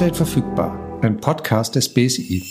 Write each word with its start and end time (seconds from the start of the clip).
Update 0.00 0.16
verfügbar, 0.16 0.98
ein 1.02 1.20
Podcast 1.20 1.74
des 1.74 1.92
BSI. 1.92 2.42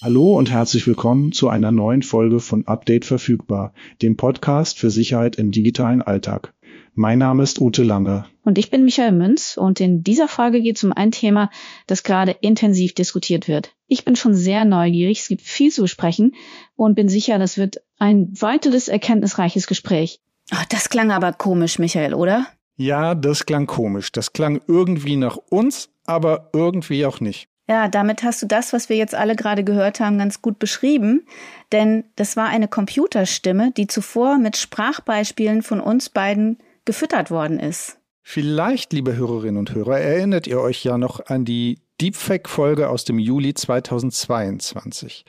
Hallo 0.00 0.38
und 0.38 0.50
herzlich 0.50 0.86
willkommen 0.86 1.32
zu 1.32 1.50
einer 1.50 1.70
neuen 1.70 2.02
Folge 2.02 2.40
von 2.40 2.66
Update 2.66 3.04
verfügbar, 3.04 3.74
dem 4.00 4.16
Podcast 4.16 4.78
für 4.78 4.88
Sicherheit 4.88 5.36
im 5.36 5.50
digitalen 5.50 6.00
Alltag. 6.00 6.54
Mein 6.94 7.18
Name 7.18 7.42
ist 7.42 7.60
Ute 7.60 7.82
Lange. 7.82 8.24
Und 8.42 8.56
ich 8.56 8.70
bin 8.70 8.86
Michael 8.86 9.12
Münz 9.12 9.58
und 9.58 9.80
in 9.80 10.02
dieser 10.02 10.26
Folge 10.26 10.62
geht 10.62 10.78
es 10.78 10.84
um 10.84 10.94
ein 10.94 11.10
Thema, 11.10 11.50
das 11.86 12.04
gerade 12.04 12.34
intensiv 12.40 12.94
diskutiert 12.94 13.46
wird. 13.46 13.74
Ich 13.86 14.06
bin 14.06 14.16
schon 14.16 14.34
sehr 14.34 14.64
neugierig, 14.64 15.20
es 15.20 15.28
gibt 15.28 15.42
viel 15.42 15.70
zu 15.70 15.82
besprechen 15.82 16.34
und 16.74 16.94
bin 16.94 17.10
sicher, 17.10 17.38
das 17.38 17.58
wird 17.58 17.82
ein 17.98 18.32
weiteres 18.32 18.88
erkenntnisreiches 18.88 19.66
Gespräch. 19.66 20.22
Oh, 20.54 20.64
das 20.70 20.88
klang 20.88 21.12
aber 21.12 21.34
komisch, 21.34 21.78
Michael, 21.78 22.14
oder? 22.14 22.46
Ja, 22.76 23.14
das 23.14 23.44
klang 23.44 23.66
komisch. 23.66 24.10
Das 24.10 24.32
klang 24.32 24.62
irgendwie 24.66 25.16
nach 25.16 25.36
uns, 25.36 25.90
aber 26.06 26.50
irgendwie 26.52 27.06
auch 27.06 27.20
nicht. 27.20 27.48
Ja, 27.66 27.88
damit 27.88 28.22
hast 28.22 28.42
du 28.42 28.46
das, 28.46 28.72
was 28.74 28.88
wir 28.90 28.96
jetzt 28.96 29.14
alle 29.14 29.36
gerade 29.36 29.64
gehört 29.64 29.98
haben, 29.98 30.18
ganz 30.18 30.42
gut 30.42 30.58
beschrieben. 30.58 31.24
Denn 31.72 32.04
das 32.16 32.36
war 32.36 32.48
eine 32.48 32.68
Computerstimme, 32.68 33.72
die 33.74 33.86
zuvor 33.86 34.38
mit 34.38 34.56
Sprachbeispielen 34.56 35.62
von 35.62 35.80
uns 35.80 36.10
beiden 36.10 36.58
gefüttert 36.84 37.30
worden 37.30 37.58
ist. 37.58 37.98
Vielleicht, 38.22 38.92
liebe 38.92 39.16
Hörerinnen 39.16 39.58
und 39.58 39.74
Hörer, 39.74 39.98
erinnert 39.98 40.46
ihr 40.46 40.60
euch 40.60 40.84
ja 40.84 40.98
noch 40.98 41.26
an 41.26 41.44
die 41.44 41.78
Deepfake-Folge 42.00 42.88
aus 42.88 43.04
dem 43.04 43.18
Juli 43.18 43.54
2022. 43.54 45.24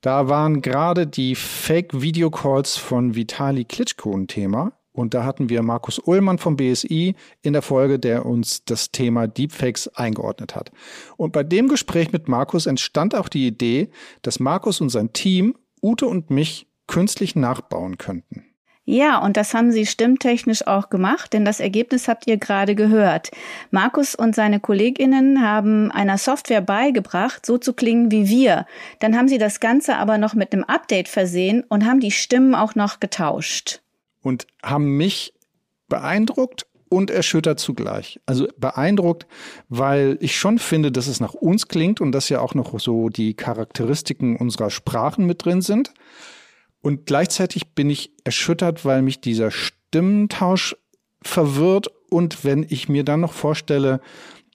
Da 0.00 0.28
waren 0.28 0.60
gerade 0.60 1.06
die 1.06 1.34
Fake-Video-Calls 1.34 2.76
von 2.76 3.14
Vitali 3.14 3.64
Klitschko 3.64 4.16
ein 4.16 4.26
Thema. 4.26 4.72
Und 4.92 5.14
da 5.14 5.24
hatten 5.24 5.48
wir 5.48 5.62
Markus 5.62 5.98
Ullmann 5.98 6.38
vom 6.38 6.56
BSI 6.56 7.14
in 7.42 7.52
der 7.52 7.62
Folge, 7.62 7.98
der 7.98 8.26
uns 8.26 8.64
das 8.64 8.90
Thema 8.90 9.28
Deepfakes 9.28 9.88
eingeordnet 9.88 10.56
hat. 10.56 10.72
Und 11.16 11.32
bei 11.32 11.44
dem 11.44 11.68
Gespräch 11.68 12.12
mit 12.12 12.28
Markus 12.28 12.66
entstand 12.66 13.14
auch 13.14 13.28
die 13.28 13.46
Idee, 13.46 13.90
dass 14.22 14.40
Markus 14.40 14.80
und 14.80 14.88
sein 14.88 15.12
Team 15.12 15.54
Ute 15.82 16.06
und 16.06 16.30
mich 16.30 16.66
künstlich 16.86 17.36
nachbauen 17.36 17.98
könnten. 17.98 18.44
Ja, 18.84 19.18
und 19.18 19.36
das 19.36 19.54
haben 19.54 19.70
sie 19.70 19.86
stimmtechnisch 19.86 20.66
auch 20.66 20.90
gemacht, 20.90 21.32
denn 21.32 21.44
das 21.44 21.60
Ergebnis 21.60 22.08
habt 22.08 22.26
ihr 22.26 22.38
gerade 22.38 22.74
gehört. 22.74 23.30
Markus 23.70 24.16
und 24.16 24.34
seine 24.34 24.58
Kolleginnen 24.58 25.42
haben 25.42 25.92
einer 25.92 26.18
Software 26.18 26.62
beigebracht, 26.62 27.46
so 27.46 27.56
zu 27.56 27.72
klingen 27.72 28.10
wie 28.10 28.28
wir. 28.28 28.66
Dann 28.98 29.16
haben 29.16 29.28
sie 29.28 29.38
das 29.38 29.60
Ganze 29.60 29.96
aber 29.96 30.18
noch 30.18 30.34
mit 30.34 30.52
einem 30.52 30.64
Update 30.64 31.08
versehen 31.08 31.62
und 31.68 31.86
haben 31.86 32.00
die 32.00 32.10
Stimmen 32.10 32.56
auch 32.56 32.74
noch 32.74 32.98
getauscht 32.98 33.80
und 34.22 34.46
haben 34.62 34.96
mich 34.96 35.32
beeindruckt 35.88 36.66
und 36.88 37.10
erschüttert 37.10 37.60
zugleich. 37.60 38.20
Also 38.26 38.48
beeindruckt, 38.58 39.26
weil 39.68 40.18
ich 40.20 40.36
schon 40.36 40.58
finde, 40.58 40.90
dass 40.92 41.06
es 41.06 41.20
nach 41.20 41.34
uns 41.34 41.68
klingt 41.68 42.00
und 42.00 42.12
dass 42.12 42.28
ja 42.28 42.40
auch 42.40 42.54
noch 42.54 42.78
so 42.80 43.08
die 43.08 43.34
Charakteristiken 43.34 44.36
unserer 44.36 44.70
Sprachen 44.70 45.24
mit 45.24 45.44
drin 45.44 45.62
sind. 45.62 45.94
Und 46.82 47.06
gleichzeitig 47.06 47.74
bin 47.74 47.90
ich 47.90 48.12
erschüttert, 48.24 48.84
weil 48.84 49.02
mich 49.02 49.20
dieser 49.20 49.50
Stimmentausch 49.50 50.76
verwirrt 51.22 51.88
und 52.10 52.44
wenn 52.44 52.66
ich 52.68 52.88
mir 52.88 53.04
dann 53.04 53.20
noch 53.20 53.34
vorstelle, 53.34 54.00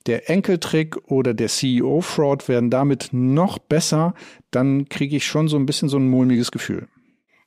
der 0.06 0.30
Enkeltrick 0.30 0.96
oder 1.10 1.34
der 1.34 1.48
CEO-Fraud 1.48 2.48
werden 2.48 2.70
damit 2.70 3.08
noch 3.12 3.58
besser, 3.58 4.14
dann 4.50 4.88
kriege 4.88 5.16
ich 5.16 5.26
schon 5.26 5.48
so 5.48 5.56
ein 5.56 5.66
bisschen 5.66 5.88
so 5.88 5.96
ein 5.96 6.08
mulmiges 6.08 6.52
Gefühl. 6.52 6.88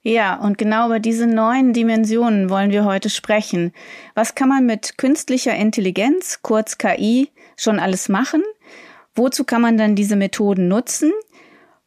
Ja, 0.02 0.36
und 0.36 0.58
genau 0.58 0.86
über 0.86 1.00
diese 1.00 1.28
neuen 1.28 1.74
Dimensionen 1.74 2.50
wollen 2.50 2.72
wir 2.72 2.86
heute 2.86 3.10
sprechen. 3.10 3.74
Was 4.16 4.34
kann 4.34 4.48
man 4.48 4.66
mit 4.66 4.98
künstlicher 4.98 5.54
Intelligenz, 5.54 6.40
kurz 6.42 6.78
KI, 6.78 7.30
schon 7.58 7.80
alles 7.80 8.08
machen? 8.08 8.42
Wozu 9.14 9.44
kann 9.44 9.62
man 9.62 9.78
dann 9.78 9.96
diese 9.96 10.16
Methoden 10.16 10.70
nutzen? 10.70 11.12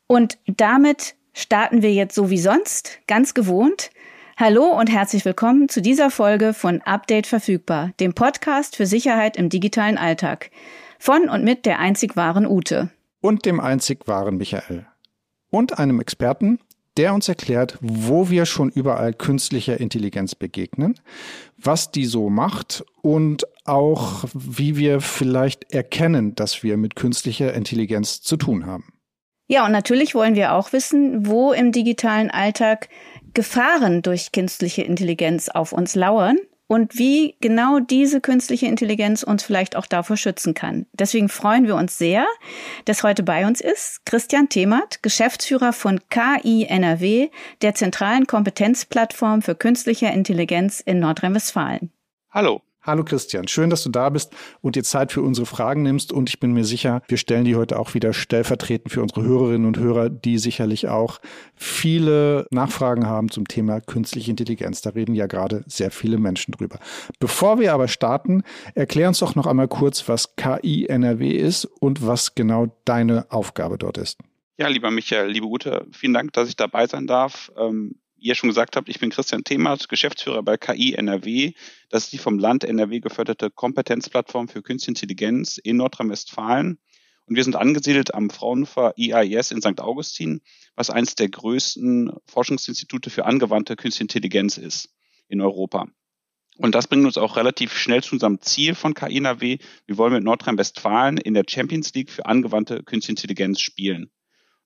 Und 0.07 0.37
damit 0.47 1.15
starten 1.33 1.81
wir 1.81 1.95
jetzt 1.95 2.15
so 2.15 2.29
wie 2.29 2.39
sonst, 2.39 2.99
ganz 3.07 3.33
gewohnt. 3.33 3.91
Hallo 4.37 4.65
und 4.65 4.91
herzlich 4.91 5.25
willkommen 5.25 5.71
zu 5.71 5.81
dieser 5.81 6.11
Folge 6.11 6.53
von 6.53 6.83
Update 6.83 7.27
verfügbar, 7.27 7.93
dem 7.99 8.13
Podcast 8.13 8.77
für 8.77 8.85
Sicherheit 8.85 9.39
im 9.39 9.49
digitalen 9.49 9.97
Alltag. 9.97 10.51
Von 10.99 11.31
und 11.31 11.45
mit 11.45 11.65
der 11.65 11.79
einzig 11.79 12.15
wahren 12.15 12.47
Ute. 12.47 12.91
Und 13.23 13.47
dem 13.47 13.59
einzig 13.59 14.07
wahren 14.07 14.37
Michael. 14.37 14.87
Und 15.49 15.79
einem 15.79 16.01
Experten, 16.01 16.59
der 16.97 17.15
uns 17.15 17.29
erklärt, 17.29 17.79
wo 17.81 18.29
wir 18.29 18.47
schon 18.47 18.71
überall 18.71 19.15
künstlicher 19.15 19.81
Intelligenz 19.81 20.35
begegnen, 20.35 21.01
was 21.57 21.91
die 21.91 22.05
so 22.05 22.29
macht 22.29 22.85
und 23.01 23.47
auch, 23.65 24.25
wie 24.35 24.77
wir 24.77 25.01
vielleicht 25.01 25.73
erkennen, 25.73 26.35
dass 26.35 26.63
wir 26.63 26.77
mit 26.77 26.97
künstlicher 26.97 27.55
Intelligenz 27.55 28.21
zu 28.21 28.37
tun 28.37 28.67
haben. 28.67 28.93
Ja, 29.49 29.67
und 29.67 29.73
natürlich 29.73 30.15
wollen 30.15 30.35
wir 30.35 30.55
auch 30.55 30.73
wissen, 30.73 31.27
wo 31.27 31.53
im 31.53 31.73
digitalen 31.73 32.31
Alltag 32.31 32.89
Gefahren 33.35 34.03
durch 34.03 34.33
künstliche 34.33 34.83
Intelligenz 34.83 35.49
auf 35.49 35.73
uns 35.73 35.95
lauern 35.95 36.37
und 36.73 36.97
wie 36.97 37.37
genau 37.43 37.81
diese 37.81 38.23
künstliche 38.23 38.65
Intelligenz 38.65 39.23
uns 39.23 39.43
vielleicht 39.43 39.77
auch 39.77 39.85
davor 39.85 40.17
schützen 40.17 40.55
kann. 40.55 40.87
Deswegen 40.95 41.29
freuen 41.29 41.67
wir 41.67 41.77
uns 41.77 41.99
sehr, 41.99 42.25
dass 42.87 43.03
heute 43.03 43.23
bei 43.23 43.47
uns 43.47 43.61
ist 43.61 44.07
Christian 44.07 44.49
Themert, 44.49 45.03
Geschäftsführer 45.03 45.75
von 45.75 46.01
KI 46.09 46.65
NRW, 46.65 47.29
der 47.61 47.75
zentralen 47.75 48.27
Kompetenzplattform 48.27 49.43
für 49.43 49.55
künstliche 49.55 50.07
Intelligenz 50.07 50.81
in 50.81 50.99
Nordrhein-Westfalen. 50.99 51.93
Hallo. 52.31 52.63
Hallo 52.85 53.05
Christian, 53.05 53.47
schön, 53.47 53.71
dass 53.71 53.85
du 53.85 53.91
da 53.91 54.09
bist 54.09 54.35
und 54.61 54.75
dir 54.75 54.83
Zeit 54.83 55.13
für 55.13 55.23
unsere 55.23 55.47
Fragen 55.47 55.85
nimmst 55.85 56.13
und 56.13 56.29
ich 56.29 56.41
bin 56.41 56.51
mir 56.51 56.65
sicher, 56.65 57.01
wir 57.07 57.17
stellen 57.17 57.45
die 57.45 57.55
heute 57.55 57.79
auch 57.79 57.95
wieder 57.95 58.13
stellvertretend 58.13 58.93
für 58.93 59.03
unsere 59.03 59.23
Hörerinnen 59.23 59.69
und 59.69 59.79
Hörer, 59.79 60.11
die 60.11 60.37
sicherlich 60.37 60.89
auch 60.89 61.21
viele 61.55 62.49
Nachfragen 62.51 63.07
haben 63.07 63.31
zum 63.31 63.47
Thema 63.47 63.81
künstliche 63.81 64.33
Intelligenz. 64.33 64.83
Da 64.83 64.91
reden 64.91 65.15
ja 65.15 65.29
gerade 65.29 65.63
sehr 65.69 65.93
viele 65.93 66.19
Menschen 66.19 66.51
drüber. 66.51 66.81
Bevor 67.21 67.61
wir 67.61 67.73
aber 67.73 67.87
starten, 67.87 68.43
erklär 68.75 69.07
uns 69.07 69.21
doch 69.21 69.37
noch 69.37 69.47
einmal 69.47 69.69
kurz, 69.69 70.09
was 70.09 70.35
KI 70.35 70.87
NRW 70.87 71.31
ist 71.31 71.67
und 71.67 72.05
was 72.05 72.35
genau 72.35 72.77
deine 72.85 73.31
Aufgabe 73.31 73.79
dort 73.79 73.97
ist. 73.97 74.19
Ja, 74.59 74.67
lieber 74.67 74.91
Michael, 74.91 75.31
liebe 75.31 75.47
Ute, 75.47 75.87
vielen 75.93 76.15
Dank, 76.15 76.33
dass 76.33 76.49
ich 76.49 76.57
dabei 76.57 76.89
sein 76.89 77.07
darf. 77.07 77.53
Ähm, 77.57 77.95
ihr 78.23 78.35
schon 78.35 78.49
gesagt 78.49 78.77
habt, 78.77 78.89
ich 78.89 79.01
bin 79.01 79.11
Christian 79.11 79.45
Themert, 79.45 79.89
Geschäftsführer 79.89 80.43
bei 80.43 80.57
KI 80.57 80.95
NRW. 80.95 81.53
Das 81.91 82.05
ist 82.05 82.13
die 82.13 82.19
vom 82.19 82.39
Land 82.39 82.65
NRW 82.65 83.01
geförderte 83.01 83.51
Kompetenzplattform 83.51 84.49
für 84.49 84.63
Künstliche 84.63 84.91
Intelligenz 84.91 85.59
in 85.59 85.77
Nordrhein-Westfalen. 85.77 86.79
Und 87.27 87.37
wir 87.37 87.45
sind 87.45 87.57
angesiedelt 87.57 88.15
am 88.15 88.31
Fraunhofer 88.31 88.95
IAIS 88.97 89.51
in 89.51 89.61
St. 89.61 89.81
Augustin, 89.81 90.41
was 90.75 90.91
eines 90.91 91.15
der 91.15 91.29
größten 91.29 92.13
Forschungsinstitute 92.27 93.11
für 93.11 93.25
angewandte 93.25 93.77
Künstliche 93.77 94.05
Intelligenz 94.05 94.59
ist 94.59 94.91
in 95.29 95.41
Europa. 95.41 95.89
Und 96.59 96.75
das 96.75 96.87
bringt 96.87 97.07
uns 97.07 97.17
auch 97.17 97.37
relativ 97.37 97.73
schnell 97.73 98.03
zu 98.03 98.15
unserem 98.15 98.41
Ziel 98.41 98.75
von 98.75 98.95
KI 98.95 99.17
NRW. 99.17 99.59
Wir 99.87 99.97
wollen 99.97 100.13
mit 100.13 100.25
Nordrhein-Westfalen 100.25 101.17
in 101.17 101.35
der 101.35 101.45
Champions 101.49 101.95
League 101.95 102.11
für 102.11 102.27
angewandte 102.27 102.83
Künstliche 102.83 103.13
Intelligenz 103.13 103.61
spielen. 103.61 104.11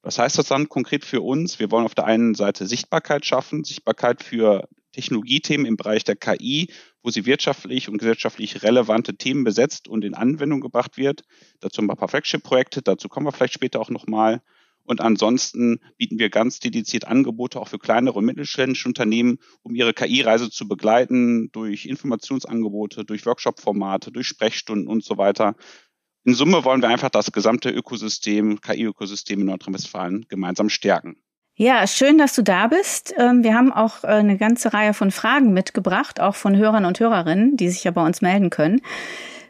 Was 0.06 0.20
heißt 0.20 0.38
das 0.38 0.46
dann 0.46 0.68
konkret 0.68 1.04
für 1.04 1.20
uns? 1.20 1.58
Wir 1.58 1.72
wollen 1.72 1.84
auf 1.84 1.96
der 1.96 2.04
einen 2.04 2.36
Seite 2.36 2.68
Sichtbarkeit 2.68 3.26
schaffen, 3.26 3.64
Sichtbarkeit 3.64 4.22
für 4.22 4.68
Technologiethemen 4.92 5.66
im 5.66 5.76
Bereich 5.76 6.04
der 6.04 6.14
KI, 6.14 6.70
wo 7.02 7.10
sie 7.10 7.26
wirtschaftlich 7.26 7.88
und 7.88 7.98
gesellschaftlich 7.98 8.62
relevante 8.62 9.16
Themen 9.16 9.42
besetzt 9.42 9.88
und 9.88 10.04
in 10.04 10.14
Anwendung 10.14 10.60
gebracht 10.60 10.96
wird. 10.96 11.24
Dazu 11.58 11.82
ein 11.82 11.88
paar 11.88 12.06
Flagship-Projekte, 12.06 12.82
dazu 12.82 13.08
kommen 13.08 13.26
wir 13.26 13.32
vielleicht 13.32 13.54
später 13.54 13.80
auch 13.80 13.90
nochmal. 13.90 14.42
Und 14.84 15.00
ansonsten 15.00 15.80
bieten 15.98 16.20
wir 16.20 16.30
ganz 16.30 16.60
dediziert 16.60 17.04
Angebote 17.04 17.58
auch 17.58 17.66
für 17.66 17.80
kleinere 17.80 18.20
und 18.20 18.26
mittelständische 18.26 18.86
Unternehmen, 18.86 19.38
um 19.62 19.74
ihre 19.74 19.92
KI-Reise 19.92 20.50
zu 20.50 20.68
begleiten 20.68 21.50
durch 21.50 21.86
Informationsangebote, 21.86 23.04
durch 23.04 23.26
Workshop-Formate, 23.26 24.12
durch 24.12 24.28
Sprechstunden 24.28 24.86
und 24.86 25.02
so 25.02 25.18
weiter, 25.18 25.56
in 26.26 26.34
Summe 26.34 26.64
wollen 26.64 26.82
wir 26.82 26.88
einfach 26.88 27.08
das 27.08 27.30
gesamte 27.30 27.70
Ökosystem, 27.70 28.60
KI-Ökosystem 28.60 29.40
in 29.40 29.46
Nordrhein-Westfalen 29.46 30.26
gemeinsam 30.28 30.68
stärken. 30.68 31.16
Ja, 31.54 31.86
schön, 31.86 32.18
dass 32.18 32.34
du 32.34 32.42
da 32.42 32.66
bist. 32.66 33.14
Ähm, 33.16 33.44
wir 33.44 33.54
haben 33.54 33.72
auch 33.72 34.02
äh, 34.02 34.08
eine 34.08 34.36
ganze 34.36 34.74
Reihe 34.74 34.92
von 34.92 35.12
Fragen 35.12 35.52
mitgebracht, 35.52 36.20
auch 36.20 36.34
von 36.34 36.56
Hörern 36.56 36.84
und 36.84 36.98
Hörerinnen, 36.98 37.56
die 37.56 37.68
sich 37.68 37.84
ja 37.84 37.92
bei 37.92 38.04
uns 38.04 38.20
melden 38.20 38.50
können. 38.50 38.82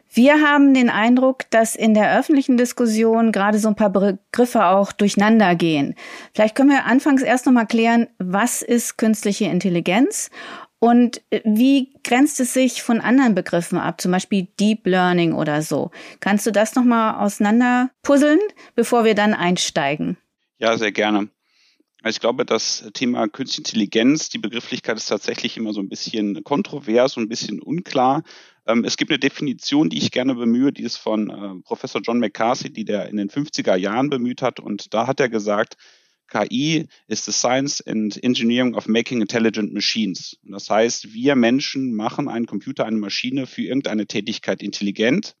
Wir 0.09 0.41
haben 0.41 0.73
den 0.73 0.89
Eindruck, 0.89 1.49
dass 1.49 1.75
in 1.75 1.93
der 1.93 2.17
öffentlichen 2.17 2.57
Diskussion 2.57 3.31
gerade 3.31 3.59
so 3.59 3.67
ein 3.67 3.75
paar 3.75 3.89
Begriffe 3.89 4.67
auch 4.67 4.91
durcheinander 4.91 5.55
gehen. 5.55 5.95
Vielleicht 6.33 6.55
können 6.55 6.69
wir 6.69 6.85
anfangs 6.85 7.23
erst 7.23 7.45
nochmal 7.45 7.67
klären, 7.67 8.07
was 8.19 8.61
ist 8.61 8.97
künstliche 8.97 9.45
Intelligenz 9.45 10.29
und 10.79 11.21
äh, 11.31 11.41
wie 11.43 11.93
grenzt 12.03 12.39
es 12.39 12.53
sich 12.53 12.83
von 12.83 13.01
anderen 13.01 13.35
Begriffen 13.35 13.77
ab, 13.77 13.99
zum 13.99 14.11
Beispiel 14.11 14.47
Deep 14.59 14.85
Learning 14.85 15.33
oder 15.33 15.61
so? 15.61 15.91
Kannst 16.19 16.45
du 16.45 16.51
das 16.51 16.75
nochmal 16.75 17.23
auseinander 17.23 17.89
puzzeln, 18.03 18.39
bevor 18.75 19.03
wir 19.03 19.15
dann 19.15 19.33
einsteigen? 19.33 20.17
Ja, 20.59 20.77
sehr 20.77 20.91
gerne. 20.91 21.29
Ich 22.05 22.19
glaube, 22.19 22.45
das 22.45 22.89
Thema 22.93 23.27
Künstliche 23.27 23.69
Intelligenz, 23.69 24.29
die 24.29 24.37
Begrifflichkeit 24.37 24.97
ist 24.97 25.07
tatsächlich 25.07 25.57
immer 25.57 25.73
so 25.73 25.81
ein 25.81 25.89
bisschen 25.89 26.43
kontrovers 26.43 27.17
und 27.17 27.23
ein 27.23 27.29
bisschen 27.29 27.59
unklar. 27.59 28.23
Ähm, 28.67 28.83
es 28.85 28.97
gibt 28.97 29.11
eine 29.11 29.19
Definition, 29.19 29.89
die 29.89 29.97
ich 29.97 30.11
gerne 30.11 30.35
bemühe, 30.35 30.71
die 30.71 30.83
ist 30.83 30.97
von 30.97 31.29
äh, 31.29 31.61
Professor 31.63 32.01
John 32.01 32.19
McCarthy, 32.19 32.71
die 32.71 32.85
der 32.85 33.09
in 33.09 33.17
den 33.17 33.29
50er 33.29 33.75
Jahren 33.75 34.09
bemüht 34.09 34.41
hat. 34.41 34.59
Und 34.59 34.93
da 34.93 35.07
hat 35.07 35.19
er 35.19 35.29
gesagt, 35.29 35.75
KI 36.27 36.87
ist 37.07 37.25
the 37.25 37.31
science 37.31 37.81
and 37.85 38.21
engineering 38.23 38.75
of 38.75 38.87
making 38.87 39.21
intelligent 39.21 39.73
machines. 39.73 40.37
Und 40.43 40.51
das 40.51 40.69
heißt, 40.69 41.13
wir 41.13 41.35
Menschen 41.35 41.95
machen 41.95 42.27
einen 42.27 42.45
Computer, 42.45 42.85
eine 42.85 42.97
Maschine 42.97 43.47
für 43.47 43.63
irgendeine 43.63 44.07
Tätigkeit 44.07 44.61
intelligent. 44.61 45.35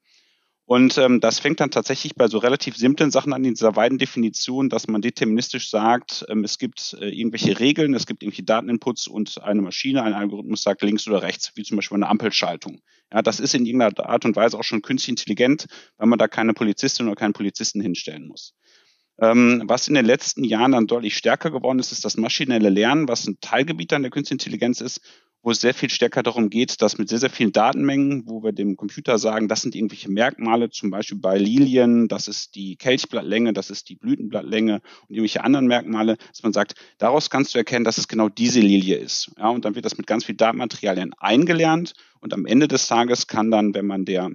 Und 0.69 0.97
ähm, 0.97 1.21
das 1.21 1.39
fängt 1.39 1.61
dann 1.61 1.71
tatsächlich 1.71 2.15
bei 2.15 2.27
so 2.27 2.39
relativ 2.39 2.75
simplen 2.75 3.09
Sachen 3.09 3.31
an, 3.31 3.45
in 3.45 3.53
dieser 3.53 3.77
weiten 3.77 3.97
Definition, 3.97 4.67
dass 4.67 4.89
man 4.89 5.01
deterministisch 5.01 5.69
sagt, 5.69 6.25
ähm, 6.27 6.43
es 6.43 6.57
gibt 6.57 6.97
äh, 6.99 7.07
irgendwelche 7.07 7.57
Regeln, 7.57 7.93
es 7.93 8.05
gibt 8.05 8.21
irgendwelche 8.21 8.43
Dateninputs 8.43 9.07
und 9.07 9.41
eine 9.41 9.61
Maschine, 9.61 10.03
ein 10.03 10.11
Algorithmus 10.11 10.63
sagt 10.63 10.81
links 10.81 11.07
oder 11.07 11.21
rechts, 11.21 11.53
wie 11.55 11.63
zum 11.63 11.77
Beispiel 11.77 11.95
eine 11.95 12.09
Ampelschaltung. 12.09 12.81
Ja, 13.13 13.21
das 13.21 13.39
ist 13.39 13.55
in 13.55 13.65
irgendeiner 13.65 14.09
Art 14.09 14.25
und 14.25 14.35
Weise 14.35 14.59
auch 14.59 14.65
schon 14.65 14.81
künstlich 14.81 15.13
intelligent, 15.13 15.67
weil 15.95 16.07
man 16.07 16.19
da 16.19 16.27
keine 16.27 16.53
Polizistin 16.53 17.07
oder 17.07 17.15
keinen 17.15 17.31
Polizisten 17.31 17.79
hinstellen 17.79 18.27
muss. 18.27 18.53
Ähm, 19.19 19.63
was 19.65 19.87
in 19.87 19.95
den 19.95 20.05
letzten 20.05 20.43
Jahren 20.43 20.73
dann 20.73 20.87
deutlich 20.87 21.17
stärker 21.17 21.49
geworden 21.49 21.79
ist, 21.79 21.91
ist 21.91 22.05
das 22.05 22.17
maschinelle 22.17 22.69
Lernen, 22.69 23.07
was 23.07 23.27
ein 23.27 23.37
Teilgebiet 23.41 23.93
an 23.93 24.03
der 24.03 24.11
künstlichen 24.11 24.39
Intelligenz 24.39 24.79
ist, 24.81 25.01
wo 25.41 25.51
es 25.51 25.61
sehr 25.61 25.73
viel 25.73 25.89
stärker 25.89 26.23
darum 26.23 26.49
geht, 26.49 26.81
dass 26.81 26.97
mit 26.97 27.09
sehr, 27.09 27.19
sehr 27.19 27.29
vielen 27.29 27.51
Datenmengen, 27.51 28.23
wo 28.27 28.43
wir 28.43 28.51
dem 28.51 28.75
Computer 28.75 29.17
sagen, 29.17 29.47
das 29.47 29.61
sind 29.61 29.75
irgendwelche 29.75 30.11
Merkmale, 30.11 30.69
zum 30.69 30.89
Beispiel 30.89 31.17
bei 31.17 31.37
Lilien, 31.37 32.07
das 32.07 32.27
ist 32.27 32.55
die 32.55 32.75
Kelchblattlänge, 32.75 33.53
das 33.53 33.69
ist 33.69 33.89
die 33.89 33.95
Blütenblattlänge 33.95 34.81
und 35.07 35.15
irgendwelche 35.15 35.43
anderen 35.43 35.67
Merkmale, 35.67 36.17
dass 36.17 36.43
man 36.43 36.53
sagt, 36.53 36.75
daraus 36.97 37.29
kannst 37.29 37.53
du 37.53 37.59
erkennen, 37.59 37.85
dass 37.85 37.97
es 37.97 38.07
genau 38.07 38.29
diese 38.29 38.59
Lilie 38.59 38.97
ist. 38.97 39.31
Ja, 39.37 39.49
und 39.49 39.65
dann 39.65 39.75
wird 39.75 39.85
das 39.85 39.97
mit 39.97 40.05
ganz 40.05 40.25
viel 40.25 40.35
Datenmaterialien 40.35 41.13
eingelernt 41.17 41.93
und 42.19 42.33
am 42.33 42.45
Ende 42.45 42.67
des 42.67 42.87
Tages 42.87 43.27
kann 43.27 43.49
dann, 43.49 43.73
wenn 43.73 43.87
man 43.87 44.05
der 44.05 44.31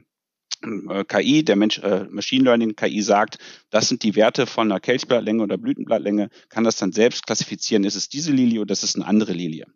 KI, 1.09 1.45
der 1.45 1.57
Mensch, 1.57 1.79
äh, 1.79 2.07
Machine 2.11 2.45
Learning 2.45 2.77
KI 2.77 3.03
sagt, 3.03 3.39
das 3.71 3.89
sind 3.89 4.03
die 4.03 4.15
Werte 4.15 4.47
von 4.47 4.71
einer 4.71 4.81
Kelchblattlänge 4.81 5.43
oder 5.43 5.59
Blütenblattlänge, 5.59 6.31
kann 6.49 6.65
das 6.65 6.77
dann 6.77 6.93
selbst 6.93 7.27
klassifizieren, 7.27 7.85
ist 7.85 7.97
es 7.97 8.09
diese 8.09 8.33
Lilie 8.33 8.61
oder 8.61 8.73
ist 8.73 8.85
es 8.85 8.95
eine 8.95 9.07
andere 9.07 9.33
Lilie. 9.33 9.67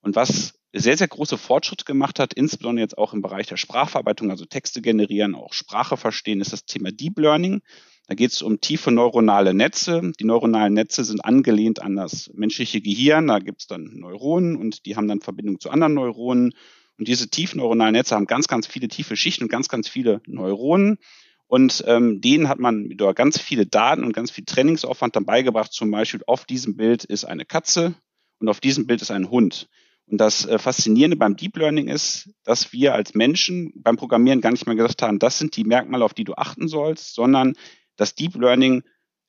Und 0.00 0.16
was 0.16 0.54
sehr, 0.72 0.96
sehr 0.96 1.08
große 1.08 1.38
Fortschritte 1.38 1.84
gemacht 1.84 2.18
hat, 2.18 2.34
insbesondere 2.34 2.82
jetzt 2.82 2.98
auch 2.98 3.14
im 3.14 3.22
Bereich 3.22 3.46
der 3.46 3.56
Sprachverarbeitung, 3.56 4.30
also 4.30 4.44
Texte 4.44 4.82
generieren, 4.82 5.34
auch 5.34 5.52
Sprache 5.52 5.96
verstehen, 5.96 6.40
ist 6.40 6.52
das 6.52 6.66
Thema 6.66 6.90
Deep 6.90 7.18
Learning. 7.18 7.62
Da 8.06 8.14
geht 8.14 8.32
es 8.32 8.42
um 8.42 8.60
tiefe 8.60 8.90
neuronale 8.90 9.54
Netze. 9.54 10.12
Die 10.20 10.24
neuronalen 10.24 10.74
Netze 10.74 11.04
sind 11.04 11.24
angelehnt 11.24 11.80
an 11.80 11.96
das 11.96 12.30
menschliche 12.34 12.82
Gehirn. 12.82 13.28
Da 13.28 13.38
gibt 13.38 13.62
es 13.62 13.66
dann 13.66 13.84
Neuronen 13.94 14.56
und 14.56 14.84
die 14.84 14.96
haben 14.96 15.08
dann 15.08 15.22
Verbindung 15.22 15.58
zu 15.58 15.70
anderen 15.70 15.94
Neuronen. 15.94 16.52
Und 16.98 17.08
diese 17.08 17.28
tiefen 17.28 17.58
neuronalen 17.58 17.94
Netze 17.94 18.14
haben 18.14 18.26
ganz, 18.26 18.46
ganz 18.46 18.66
viele 18.66 18.88
tiefe 18.88 19.16
Schichten 19.16 19.44
und 19.44 19.50
ganz, 19.50 19.68
ganz 19.68 19.88
viele 19.88 20.20
Neuronen. 20.26 20.98
Und 21.46 21.84
ähm, 21.86 22.20
denen 22.20 22.48
hat 22.48 22.58
man 22.58 22.84
mit 22.84 22.98
ganz 23.16 23.40
viele 23.40 23.66
Daten 23.66 24.04
und 24.04 24.12
ganz 24.12 24.30
viel 24.30 24.44
Trainingsaufwand 24.44 25.16
dann 25.16 25.26
beigebracht. 25.26 25.72
Zum 25.72 25.90
Beispiel 25.90 26.22
auf 26.26 26.44
diesem 26.44 26.76
Bild 26.76 27.04
ist 27.04 27.24
eine 27.24 27.44
Katze 27.44 27.94
und 28.38 28.48
auf 28.48 28.60
diesem 28.60 28.86
Bild 28.86 29.02
ist 29.02 29.10
ein 29.10 29.30
Hund. 29.30 29.68
Und 30.06 30.18
das 30.18 30.44
äh, 30.46 30.58
Faszinierende 30.58 31.16
beim 31.16 31.36
Deep 31.36 31.56
Learning 31.56 31.88
ist, 31.88 32.30
dass 32.44 32.72
wir 32.72 32.94
als 32.94 33.14
Menschen 33.14 33.72
beim 33.76 33.96
Programmieren 33.96 34.40
gar 34.40 34.50
nicht 34.50 34.66
mehr 34.66 34.76
gesagt 34.76 35.02
haben, 35.02 35.18
das 35.18 35.38
sind 35.38 35.56
die 35.56 35.64
Merkmale, 35.64 36.04
auf 36.04 36.14
die 36.14 36.24
du 36.24 36.34
achten 36.34 36.68
sollst, 36.68 37.14
sondern 37.14 37.54
das 37.96 38.14
Deep 38.14 38.36
Learning 38.36 38.82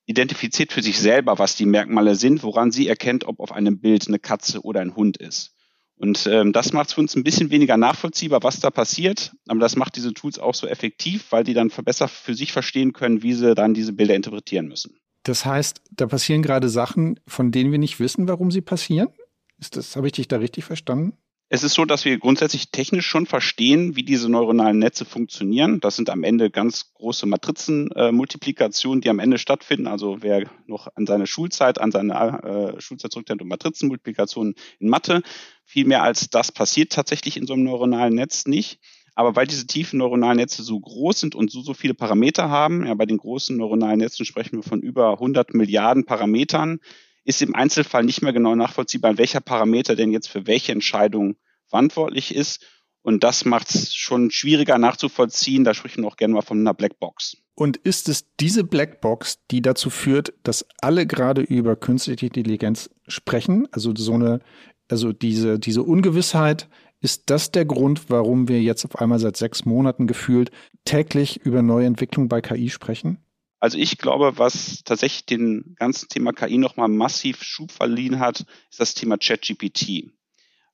identifiziert 0.06 0.72
für 0.72 0.84
sich 0.84 1.00
selber, 1.00 1.40
was 1.40 1.56
die 1.56 1.66
Merkmale 1.66 2.16
sind, 2.16 2.44
woran 2.44 2.72
sie 2.72 2.88
erkennt, 2.88 3.26
ob 3.26 3.40
auf 3.40 3.52
einem 3.52 3.80
Bild 3.80 4.08
eine 4.08 4.20
Katze 4.20 4.62
oder 4.62 4.82
ein 4.82 4.96
Hund 4.96 5.18
ist. 5.18 5.55
Und 5.98 6.28
ähm, 6.28 6.52
das 6.52 6.74
macht 6.74 6.90
es 6.90 6.94
für 6.94 7.02
uns 7.02 7.16
ein 7.16 7.24
bisschen 7.24 7.52
weniger 7.52 7.78
nachvollziehbar, 7.78 8.44
was 8.44 8.60
da 8.60 8.70
passiert. 8.70 9.34
Aber 9.48 9.60
das 9.60 9.76
macht 9.76 9.96
diese 9.96 10.14
Tools 10.14 10.40
auch 10.40 10.54
so 10.54 10.68
effektiv, 10.68 11.32
weil 11.32 11.44
die 11.44 11.54
dann 11.54 11.70
besser 11.70 12.08
für 12.08 12.36
sich 12.36 12.52
verstehen 12.52 12.92
können, 12.94 13.24
wie 13.24 13.34
sie 13.34 13.56
dann 13.56 13.74
diese 13.74 13.94
Bilder 13.94 14.16
interpretieren 14.16 14.68
müssen. 14.68 14.98
Das 15.24 15.46
heißt, 15.46 15.82
da 15.92 16.06
passieren 16.06 16.42
gerade 16.42 16.70
Sachen, 16.70 17.20
von 17.26 17.52
denen 17.52 17.72
wir 17.72 17.80
nicht 17.80 18.00
wissen, 18.00 18.28
warum 18.28 18.52
sie 18.52 18.62
passieren? 18.62 19.10
Ist 19.58 19.78
das, 19.78 19.96
habe 19.96 20.08
ich 20.08 20.14
dich 20.14 20.28
da 20.28 20.38
richtig 20.38 20.66
verstanden? 20.66 21.14
Es 21.48 21.64
ist 21.64 21.76
so, 21.76 21.86
dass 21.86 22.06
wir 22.06 22.18
grundsätzlich 22.18 22.72
technisch 22.72 23.06
schon 23.06 23.28
verstehen, 23.28 23.96
wie 23.96 24.02
diese 24.02 24.30
neuronalen 24.30 24.80
Netze 24.80 25.06
funktionieren. 25.06 25.80
Das 25.80 25.96
sind 25.96 26.10
am 26.10 26.24
Ende 26.24 26.50
ganz 26.50 26.92
große 26.96 27.28
Matrizenmultiplikationen, 27.28 29.00
äh, 29.00 29.04
die 29.04 29.10
am 29.12 29.20
Ende 29.20 29.38
stattfinden. 29.38 29.86
Also 29.86 30.18
wer 30.22 30.50
noch 30.66 30.88
an 30.96 31.06
seine 31.06 31.28
Schulzeit, 31.28 31.80
an 31.80 31.92
seine 31.92 32.74
äh, 32.76 32.82
Schulzeit 32.82 33.12
zurückdenkt 33.12 33.44
und 33.44 33.50
Matrizenmultiplikationen 33.50 34.56
in 34.80 34.90
Mathe, 34.90 35.22
viel 35.64 35.86
mehr 35.86 36.02
als 36.02 36.32
das 36.32 36.52
passiert 36.52 36.92
tatsächlich 36.92 37.38
in 37.38 37.46
so 37.46 37.54
einem 37.54 37.64
neuronalen 37.64 38.16
Netz 38.16 38.48
nicht. 38.48 38.80
Aber 39.14 39.36
weil 39.36 39.46
diese 39.46 39.68
tiefen 39.68 40.00
neuronalen 40.00 40.38
Netze 40.38 40.64
so 40.64 40.80
groß 40.80 41.20
sind 41.20 41.36
und 41.36 41.52
so, 41.52 41.62
so 41.62 41.76
viele 41.76 41.94
Parameter 41.94 42.50
haben, 42.50 42.88
ja, 42.88 42.96
bei 42.96 43.06
den 43.06 43.18
großen 43.18 43.56
neuronalen 43.56 44.00
Netzen 44.00 44.26
sprechen 44.26 44.58
wir 44.58 44.64
von 44.64 44.82
über 44.82 45.12
100 45.12 45.54
Milliarden 45.54 46.06
Parametern, 46.06 46.80
ist 47.26 47.42
im 47.42 47.56
Einzelfall 47.56 48.04
nicht 48.04 48.22
mehr 48.22 48.34
genau 48.34 48.56
nachvollziehbar, 48.56 49.18
welcher 49.18 49.42
Parameter 49.42 49.96
denn 49.96 50.12
jetzt 50.12 50.30
für 50.30 50.48
welche 50.48 50.72
Entscheidung 50.72 51.36
verantwortlich 51.68 52.34
ist. 52.34 52.66
Und 53.02 53.24
das 53.24 53.46
macht 53.46 53.70
es 53.70 53.94
schon 53.94 54.32
schwieriger 54.32 54.78
nachzuvollziehen. 54.78 55.64
Da 55.64 55.74
sprechen 55.74 56.04
wir 56.04 56.08
auch 56.08 56.18
gerne 56.18 56.36
mal 56.36 56.42
von 56.42 56.60
einer 56.60 56.74
Blackbox. 56.74 57.38
Und 57.56 57.78
ist 57.78 58.10
es 58.10 58.28
diese 58.40 58.64
Blackbox, 58.64 59.40
die 59.52 59.62
dazu 59.62 59.90
führt, 59.90 60.34
dass 60.44 60.66
alle 60.82 61.06
gerade 61.06 61.42
über 61.42 61.76
künstliche 61.76 62.28
Intelligenz 62.28 62.90
sprechen? 63.08 63.68
Also 63.72 63.94
so 63.96 64.14
eine, 64.14 64.40
also 64.90 65.14
diese, 65.14 65.60
diese 65.60 65.84
Ungewissheit, 65.84 66.68
ist 67.02 67.30
das 67.30 67.52
der 67.52 67.66
Grund, 67.66 68.10
warum 68.10 68.48
wir 68.48 68.62
jetzt 68.62 68.86
auf 68.86 68.96
einmal 69.00 69.20
seit 69.20 69.38
sechs 69.38 69.66
Monaten 69.66 70.08
gefühlt 70.08 70.50
täglich 70.86 71.46
über 71.46 71.62
neue 71.62 71.86
Entwicklungen 71.86 72.30
bei 72.30 72.42
KI 72.42 72.70
sprechen? 72.70 73.20
Also 73.66 73.80
ich 73.80 73.98
glaube, 73.98 74.38
was 74.38 74.84
tatsächlich 74.84 75.26
den 75.26 75.74
ganzen 75.80 76.08
Thema 76.08 76.34
KI 76.34 76.60
nochmal 76.60 76.88
massiv 76.88 77.42
Schub 77.42 77.72
verliehen 77.72 78.20
hat, 78.20 78.46
ist 78.70 78.80
das 78.80 78.94
Thema 78.94 79.18
ChatGPT. 79.18 80.12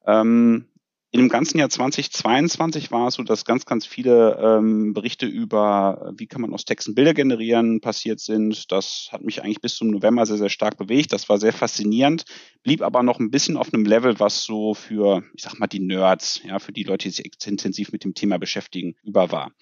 Ähm, 0.06 0.66
in 1.12 1.20
dem 1.22 1.30
ganzen 1.30 1.58
Jahr 1.58 1.70
2022 1.70 2.92
war 2.92 3.08
es 3.08 3.14
so, 3.14 3.24
dass 3.24 3.46
ganz, 3.46 3.66
ganz 3.66 3.86
viele 3.86 4.38
ähm, 4.42 4.92
Berichte 4.92 5.26
über, 5.26 6.12
wie 6.18 6.28
kann 6.28 6.42
man 6.42 6.54
aus 6.54 6.66
Texten 6.66 6.94
Bilder 6.94 7.14
generieren, 7.14 7.80
passiert 7.80 8.20
sind. 8.20 8.70
Das 8.74 9.08
hat 9.10 9.24
mich 9.24 9.42
eigentlich 9.42 9.62
bis 9.62 9.76
zum 9.76 9.88
November 9.88 10.26
sehr, 10.26 10.38
sehr 10.38 10.50
stark 10.50 10.76
bewegt. 10.76 11.14
Das 11.14 11.30
war 11.30 11.38
sehr 11.38 11.54
faszinierend, 11.54 12.26
blieb 12.62 12.82
aber 12.82 13.04
noch 13.04 13.22
ein 13.22 13.32
bisschen 13.32 13.56
auf 13.56 13.74
einem 13.74 13.86
Level, 13.86 14.20
was 14.20 14.44
so 14.44 14.74
für, 14.74 15.24
ich 15.34 15.44
sag 15.44 15.58
mal, 15.58 15.68
die 15.68 15.80
Nerds, 15.80 16.42
ja, 16.44 16.60
für 16.60 16.74
die 16.74 16.84
Leute, 16.84 17.08
die 17.08 17.16
sich 17.16 17.32
intensiv 17.46 17.94
mit 17.94 18.04
dem 18.04 18.16
Thema 18.16 18.38
beschäftigen, 18.38 18.96
über 19.02 19.32
war. 19.32 19.54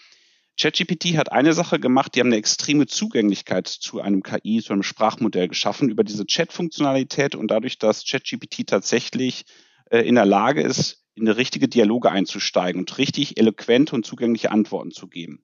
ChatGPT 0.59 1.17
hat 1.17 1.31
eine 1.31 1.53
Sache 1.53 1.79
gemacht, 1.79 2.13
die 2.13 2.19
haben 2.19 2.27
eine 2.27 2.35
extreme 2.35 2.85
Zugänglichkeit 2.85 3.67
zu 3.67 4.01
einem 4.01 4.23
KI, 4.23 4.61
zu 4.61 4.73
einem 4.73 4.83
Sprachmodell 4.83 5.47
geschaffen 5.47 5.89
über 5.89 6.03
diese 6.03 6.25
Chat-Funktionalität 6.25 7.33
und 7.35 7.49
dadurch, 7.49 7.77
dass 7.77 8.03
ChatGPT 8.03 8.67
tatsächlich 8.67 9.45
äh, 9.89 9.99
in 9.99 10.15
der 10.15 10.25
Lage 10.25 10.61
ist, 10.61 11.05
in 11.15 11.27
eine 11.27 11.37
richtige 11.37 11.69
Dialoge 11.69 12.11
einzusteigen 12.11 12.81
und 12.81 12.97
richtig 12.97 13.37
eloquente 13.37 13.95
und 13.95 14.05
zugängliche 14.05 14.51
Antworten 14.51 14.91
zu 14.91 15.07
geben. 15.07 15.43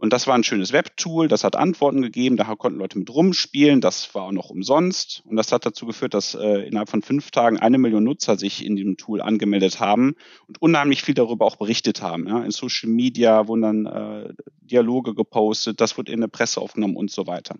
Und 0.00 0.12
das 0.12 0.28
war 0.28 0.36
ein 0.36 0.44
schönes 0.44 0.72
Webtool, 0.72 1.26
das 1.26 1.42
hat 1.42 1.56
Antworten 1.56 2.02
gegeben, 2.02 2.36
da 2.36 2.54
konnten 2.54 2.78
Leute 2.78 3.00
mit 3.00 3.10
rumspielen, 3.10 3.80
das 3.80 4.14
war 4.14 4.22
auch 4.22 4.32
noch 4.32 4.48
umsonst. 4.48 5.22
Und 5.24 5.34
das 5.34 5.50
hat 5.50 5.66
dazu 5.66 5.86
geführt, 5.86 6.14
dass 6.14 6.36
äh, 6.36 6.68
innerhalb 6.68 6.88
von 6.88 7.02
fünf 7.02 7.32
Tagen 7.32 7.58
eine 7.58 7.78
Million 7.78 8.04
Nutzer 8.04 8.38
sich 8.38 8.64
in 8.64 8.76
dem 8.76 8.96
Tool 8.96 9.20
angemeldet 9.20 9.80
haben 9.80 10.14
und 10.46 10.62
unheimlich 10.62 11.02
viel 11.02 11.14
darüber 11.14 11.46
auch 11.46 11.56
berichtet 11.56 12.00
haben. 12.00 12.28
Ja. 12.28 12.44
In 12.44 12.52
Social 12.52 12.88
Media 12.88 13.48
wurden 13.48 13.62
dann 13.62 13.86
äh, 13.86 14.32
Dialoge 14.60 15.16
gepostet, 15.16 15.80
das 15.80 15.98
wurde 15.98 16.12
in 16.12 16.20
der 16.20 16.28
Presse 16.28 16.60
aufgenommen 16.60 16.96
und 16.96 17.10
so 17.10 17.26
weiter. 17.26 17.56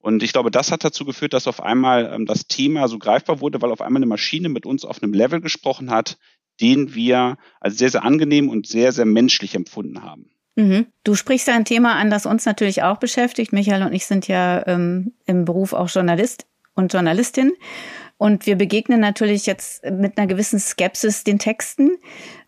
Und 0.00 0.24
ich 0.24 0.32
glaube, 0.32 0.50
das 0.50 0.72
hat 0.72 0.82
dazu 0.82 1.04
geführt, 1.04 1.34
dass 1.34 1.46
auf 1.46 1.62
einmal 1.62 2.10
ähm, 2.12 2.26
das 2.26 2.48
Thema 2.48 2.88
so 2.88 2.98
greifbar 2.98 3.40
wurde, 3.40 3.62
weil 3.62 3.70
auf 3.70 3.80
einmal 3.80 4.00
eine 4.00 4.06
Maschine 4.06 4.48
mit 4.48 4.66
uns 4.66 4.84
auf 4.84 5.00
einem 5.00 5.12
Level 5.12 5.40
gesprochen 5.40 5.90
hat, 5.90 6.18
den 6.60 6.96
wir 6.96 7.38
als 7.60 7.78
sehr, 7.78 7.90
sehr 7.90 8.04
angenehm 8.04 8.48
und 8.48 8.66
sehr, 8.66 8.90
sehr 8.90 9.06
menschlich 9.06 9.54
empfunden 9.54 10.02
haben. 10.02 10.33
Mhm. 10.56 10.86
Du 11.02 11.14
sprichst 11.14 11.48
ein 11.48 11.64
Thema 11.64 11.96
an, 11.96 12.10
das 12.10 12.26
uns 12.26 12.46
natürlich 12.46 12.82
auch 12.82 12.98
beschäftigt. 12.98 13.52
Michael 13.52 13.82
und 13.82 13.92
ich 13.92 14.06
sind 14.06 14.28
ja 14.28 14.66
ähm, 14.66 15.12
im 15.26 15.44
Beruf 15.44 15.72
auch 15.72 15.88
Journalist 15.88 16.46
und 16.74 16.92
Journalistin. 16.92 17.52
Und 18.16 18.46
wir 18.46 18.56
begegnen 18.56 19.00
natürlich 19.00 19.46
jetzt 19.46 19.84
mit 19.84 20.16
einer 20.16 20.28
gewissen 20.28 20.60
Skepsis 20.60 21.24
den 21.24 21.38
Texten. 21.38 21.96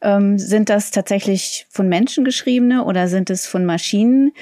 Ähm, 0.01 0.39
sind 0.39 0.69
das 0.69 0.93
tatsächlich 0.93 1.67
von 1.69 1.89
Menschen 1.89 2.25
geschriebene 2.25 2.85
oder 2.85 3.09
sind 3.09 3.31
es 3.31 3.47
von 3.47 3.65
Maschinen? 3.65 4.33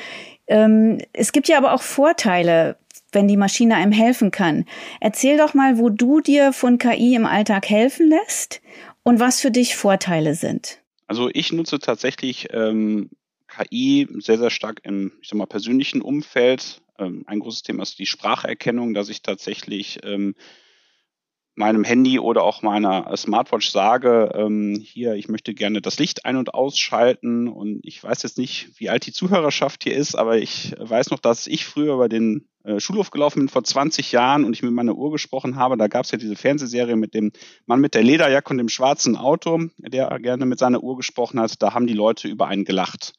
Ähm, 0.46 0.98
es 1.14 1.32
gibt 1.32 1.48
ja 1.48 1.56
aber 1.56 1.72
auch 1.72 1.82
Vorteile, 1.82 2.76
wenn 3.12 3.28
die 3.28 3.38
Maschine 3.38 3.76
einem 3.76 3.92
helfen 3.92 4.30
kann. 4.30 4.66
Erzähl 5.00 5.38
doch 5.38 5.54
mal, 5.54 5.78
wo 5.78 5.88
du 5.88 6.20
dir 6.20 6.52
von 6.52 6.78
KI 6.78 7.14
im 7.14 7.24
Alltag 7.24 7.70
helfen 7.70 8.08
lässt 8.08 8.60
und 9.02 9.18
was 9.18 9.40
für 9.40 9.50
dich 9.50 9.76
Vorteile 9.76 10.34
sind. 10.34 10.82
Also 11.06 11.30
ich 11.32 11.52
nutze 11.52 11.78
tatsächlich 11.78 12.48
ähm, 12.52 13.10
KI 13.54 14.08
sehr, 14.18 14.38
sehr 14.38 14.50
stark 14.50 14.80
im, 14.84 15.12
ich 15.20 15.28
sag 15.28 15.38
mal, 15.38 15.46
persönlichen 15.46 16.02
Umfeld. 16.02 16.82
Ähm, 16.98 17.24
ein 17.26 17.40
großes 17.40 17.62
Thema 17.62 17.82
ist 17.82 17.98
die 17.98 18.06
Spracherkennung, 18.06 18.94
dass 18.94 19.08
ich 19.08 19.22
tatsächlich 19.22 20.00
ähm, 20.04 20.34
meinem 21.56 21.84
Handy 21.84 22.18
oder 22.18 22.42
auch 22.42 22.62
meiner 22.62 23.16
Smartwatch 23.16 23.70
sage, 23.70 24.30
ähm, 24.34 24.80
hier, 24.82 25.14
ich 25.14 25.28
möchte 25.28 25.54
gerne 25.54 25.80
das 25.80 25.98
Licht 25.98 26.24
ein- 26.24 26.36
und 26.36 26.52
ausschalten 26.52 27.46
und 27.48 27.80
ich 27.84 28.02
weiß 28.02 28.22
jetzt 28.24 28.38
nicht, 28.38 28.70
wie 28.78 28.90
alt 28.90 29.06
die 29.06 29.12
Zuhörerschaft 29.12 29.84
hier 29.84 29.94
ist, 29.94 30.16
aber 30.16 30.38
ich 30.38 30.74
weiß 30.78 31.10
noch, 31.10 31.20
dass 31.20 31.46
ich 31.46 31.64
früher 31.64 31.94
über 31.94 32.08
den 32.08 32.48
äh, 32.64 32.80
Schulhof 32.80 33.10
gelaufen 33.10 33.40
bin 33.40 33.48
vor 33.48 33.62
20 33.62 34.10
Jahren 34.10 34.44
und 34.44 34.54
ich 34.54 34.62
mit 34.62 34.72
meiner 34.72 34.96
Uhr 34.96 35.12
gesprochen 35.12 35.56
habe. 35.56 35.76
Da 35.76 35.86
gab 35.86 36.04
es 36.04 36.10
ja 36.10 36.18
diese 36.18 36.34
Fernsehserie 36.34 36.96
mit 36.96 37.14
dem 37.14 37.30
Mann 37.66 37.80
mit 37.80 37.94
der 37.94 38.02
Lederjacke 38.02 38.50
und 38.50 38.58
dem 38.58 38.68
schwarzen 38.68 39.16
Auto, 39.16 39.68
der 39.78 40.18
gerne 40.18 40.46
mit 40.46 40.58
seiner 40.58 40.82
Uhr 40.82 40.96
gesprochen 40.96 41.38
hat. 41.38 41.62
Da 41.62 41.72
haben 41.72 41.86
die 41.86 41.94
Leute 41.94 42.26
über 42.26 42.48
einen 42.48 42.64
gelacht. 42.64 43.12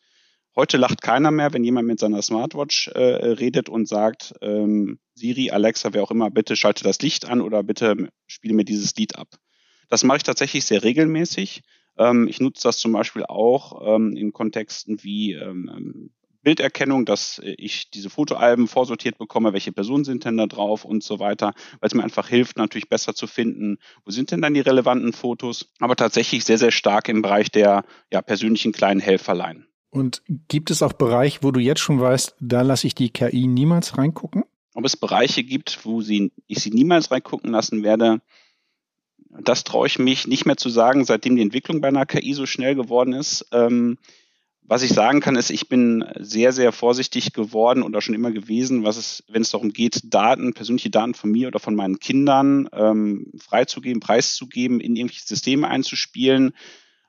Heute 0.55 0.77
lacht 0.77 1.01
keiner 1.01 1.31
mehr, 1.31 1.51
wenn 1.51 1.65
jemand 1.65 1.87
mit 1.87 1.99
seiner 1.99 2.21
Smartwatch 2.21 2.87
äh, 2.87 2.99
redet 2.99 3.67
und 3.67 3.89
sagt, 3.89 4.33
ähm, 4.41 4.99
Siri, 5.13 5.51
Alexa, 5.51 5.93
wer 5.93 6.01
auch 6.01 6.11
immer, 6.11 6.31
bitte 6.31 6.55
schalte 6.55 6.85
das 6.85 7.01
Licht 7.01 7.25
an 7.25 7.41
oder 7.41 7.61
bitte 7.61 8.09
spiele 8.25 8.53
mir 8.53 8.63
dieses 8.63 8.95
Lied 8.95 9.17
ab. 9.17 9.27
Das 9.89 10.05
mache 10.05 10.17
ich 10.17 10.23
tatsächlich 10.23 10.63
sehr 10.63 10.83
regelmäßig. 10.83 11.61
Ähm, 11.97 12.27
ich 12.29 12.39
nutze 12.39 12.63
das 12.63 12.77
zum 12.77 12.93
Beispiel 12.93 13.25
auch 13.25 13.95
ähm, 13.95 14.15
in 14.15 14.31
Kontexten 14.31 15.03
wie 15.03 15.33
ähm, 15.33 15.69
ähm 15.75 16.09
Bilderkennung, 16.45 17.05
dass 17.05 17.41
ich 17.43 17.89
diese 17.89 18.11
Fotoalben 18.11 18.67
vorsortiert 18.67 19.17
bekomme, 19.17 19.51
welche 19.53 19.71
Personen 19.71 20.03
sind 20.03 20.25
denn 20.25 20.37
da 20.37 20.45
drauf 20.45 20.85
und 20.85 21.03
so 21.03 21.17
weiter, 21.17 21.53
weil 21.79 21.87
es 21.87 21.95
mir 21.95 22.03
einfach 22.03 22.27
hilft, 22.27 22.57
natürlich 22.57 22.87
besser 22.87 23.15
zu 23.15 23.25
finden, 23.25 23.79
wo 24.05 24.11
sind 24.11 24.29
denn 24.29 24.43
dann 24.43 24.53
die 24.53 24.59
relevanten 24.59 25.11
Fotos, 25.11 25.73
aber 25.79 25.95
tatsächlich 25.95 26.45
sehr, 26.45 26.59
sehr 26.59 26.69
stark 26.69 27.09
im 27.09 27.23
Bereich 27.23 27.49
der 27.49 27.83
ja, 28.13 28.21
persönlichen 28.21 28.73
kleinen 28.73 28.99
Helferlein. 28.99 29.65
Und 29.95 30.21
gibt 30.49 30.71
es 30.71 30.81
auch 30.81 30.91
Bereiche, 30.91 31.39
wo 31.41 31.51
du 31.51 31.61
jetzt 31.61 31.79
schon 31.79 32.01
weißt, 32.01 32.35
da 32.41 32.63
lasse 32.63 32.85
ich 32.85 32.95
die 32.95 33.11
KI 33.11 33.47
niemals 33.47 33.97
reingucken? 33.97 34.43
Ob 34.73 34.83
es 34.83 34.97
Bereiche 34.97 35.41
gibt, 35.45 35.85
wo 35.85 36.01
sie, 36.01 36.33
ich 36.47 36.59
sie 36.59 36.71
niemals 36.71 37.11
reingucken 37.11 37.51
lassen 37.51 37.81
werde, 37.81 38.19
das 39.41 39.63
traue 39.63 39.87
ich 39.87 39.97
mich 39.97 40.27
nicht 40.27 40.45
mehr 40.45 40.57
zu 40.57 40.67
sagen, 40.67 41.05
seitdem 41.05 41.37
die 41.37 41.41
Entwicklung 41.41 41.79
bei 41.79 41.87
einer 41.87 42.05
KI 42.05 42.33
so 42.33 42.45
schnell 42.45 42.75
geworden 42.75 43.13
ist. 43.13 43.45
Ähm, 43.53 43.97
was 44.63 44.81
ich 44.81 44.91
sagen 44.91 45.21
kann, 45.21 45.37
ist, 45.37 45.49
ich 45.49 45.69
bin 45.69 46.03
sehr, 46.19 46.51
sehr 46.51 46.73
vorsichtig 46.73 47.31
geworden 47.31 47.81
oder 47.81 48.01
schon 48.01 48.15
immer 48.15 48.31
gewesen, 48.31 48.83
was 48.83 48.97
es, 48.97 49.23
wenn 49.29 49.43
es 49.43 49.51
darum 49.51 49.71
geht, 49.71 50.13
Daten, 50.13 50.53
persönliche 50.53 50.89
Daten 50.89 51.13
von 51.13 51.31
mir 51.31 51.47
oder 51.47 51.59
von 51.59 51.73
meinen 51.73 51.99
Kindern 51.99 52.67
ähm, 52.73 53.31
freizugeben, 53.37 54.01
preiszugeben, 54.01 54.81
in 54.81 54.97
irgendwelche 54.97 55.25
Systeme 55.25 55.69
einzuspielen. 55.69 56.51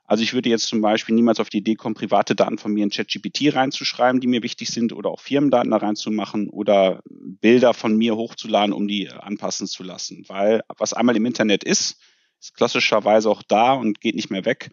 Also 0.07 0.23
ich 0.23 0.33
würde 0.33 0.49
jetzt 0.49 0.67
zum 0.67 0.81
Beispiel 0.81 1.13
niemals 1.13 1.41
auf 1.41 1.49
die 1.49 1.57
Idee 1.57 1.75
kommen, 1.75 1.93
private 1.93 2.33
Daten 2.33 2.57
von 2.57 2.73
mir 2.73 2.83
in 2.83 2.89
ChatGPT 2.89 3.53
reinzuschreiben, 3.53 4.21
die 4.21 4.27
mir 4.27 4.41
wichtig 4.41 4.69
sind, 4.69 4.93
oder 4.93 5.09
auch 5.09 5.19
Firmendaten 5.19 5.69
da 5.69 5.77
reinzumachen 5.77 6.49
oder 6.49 7.01
Bilder 7.09 7.73
von 7.73 7.95
mir 7.95 8.15
hochzuladen, 8.15 8.73
um 8.73 8.87
die 8.87 9.09
anpassen 9.09 9.67
zu 9.67 9.83
lassen. 9.83 10.23
Weil 10.27 10.61
was 10.77 10.93
einmal 10.93 11.17
im 11.17 11.25
Internet 11.25 11.65
ist, 11.65 11.99
ist 12.39 12.55
klassischerweise 12.55 13.29
auch 13.29 13.43
da 13.43 13.73
und 13.73 13.99
geht 13.99 14.15
nicht 14.15 14.31
mehr 14.31 14.45
weg. 14.45 14.71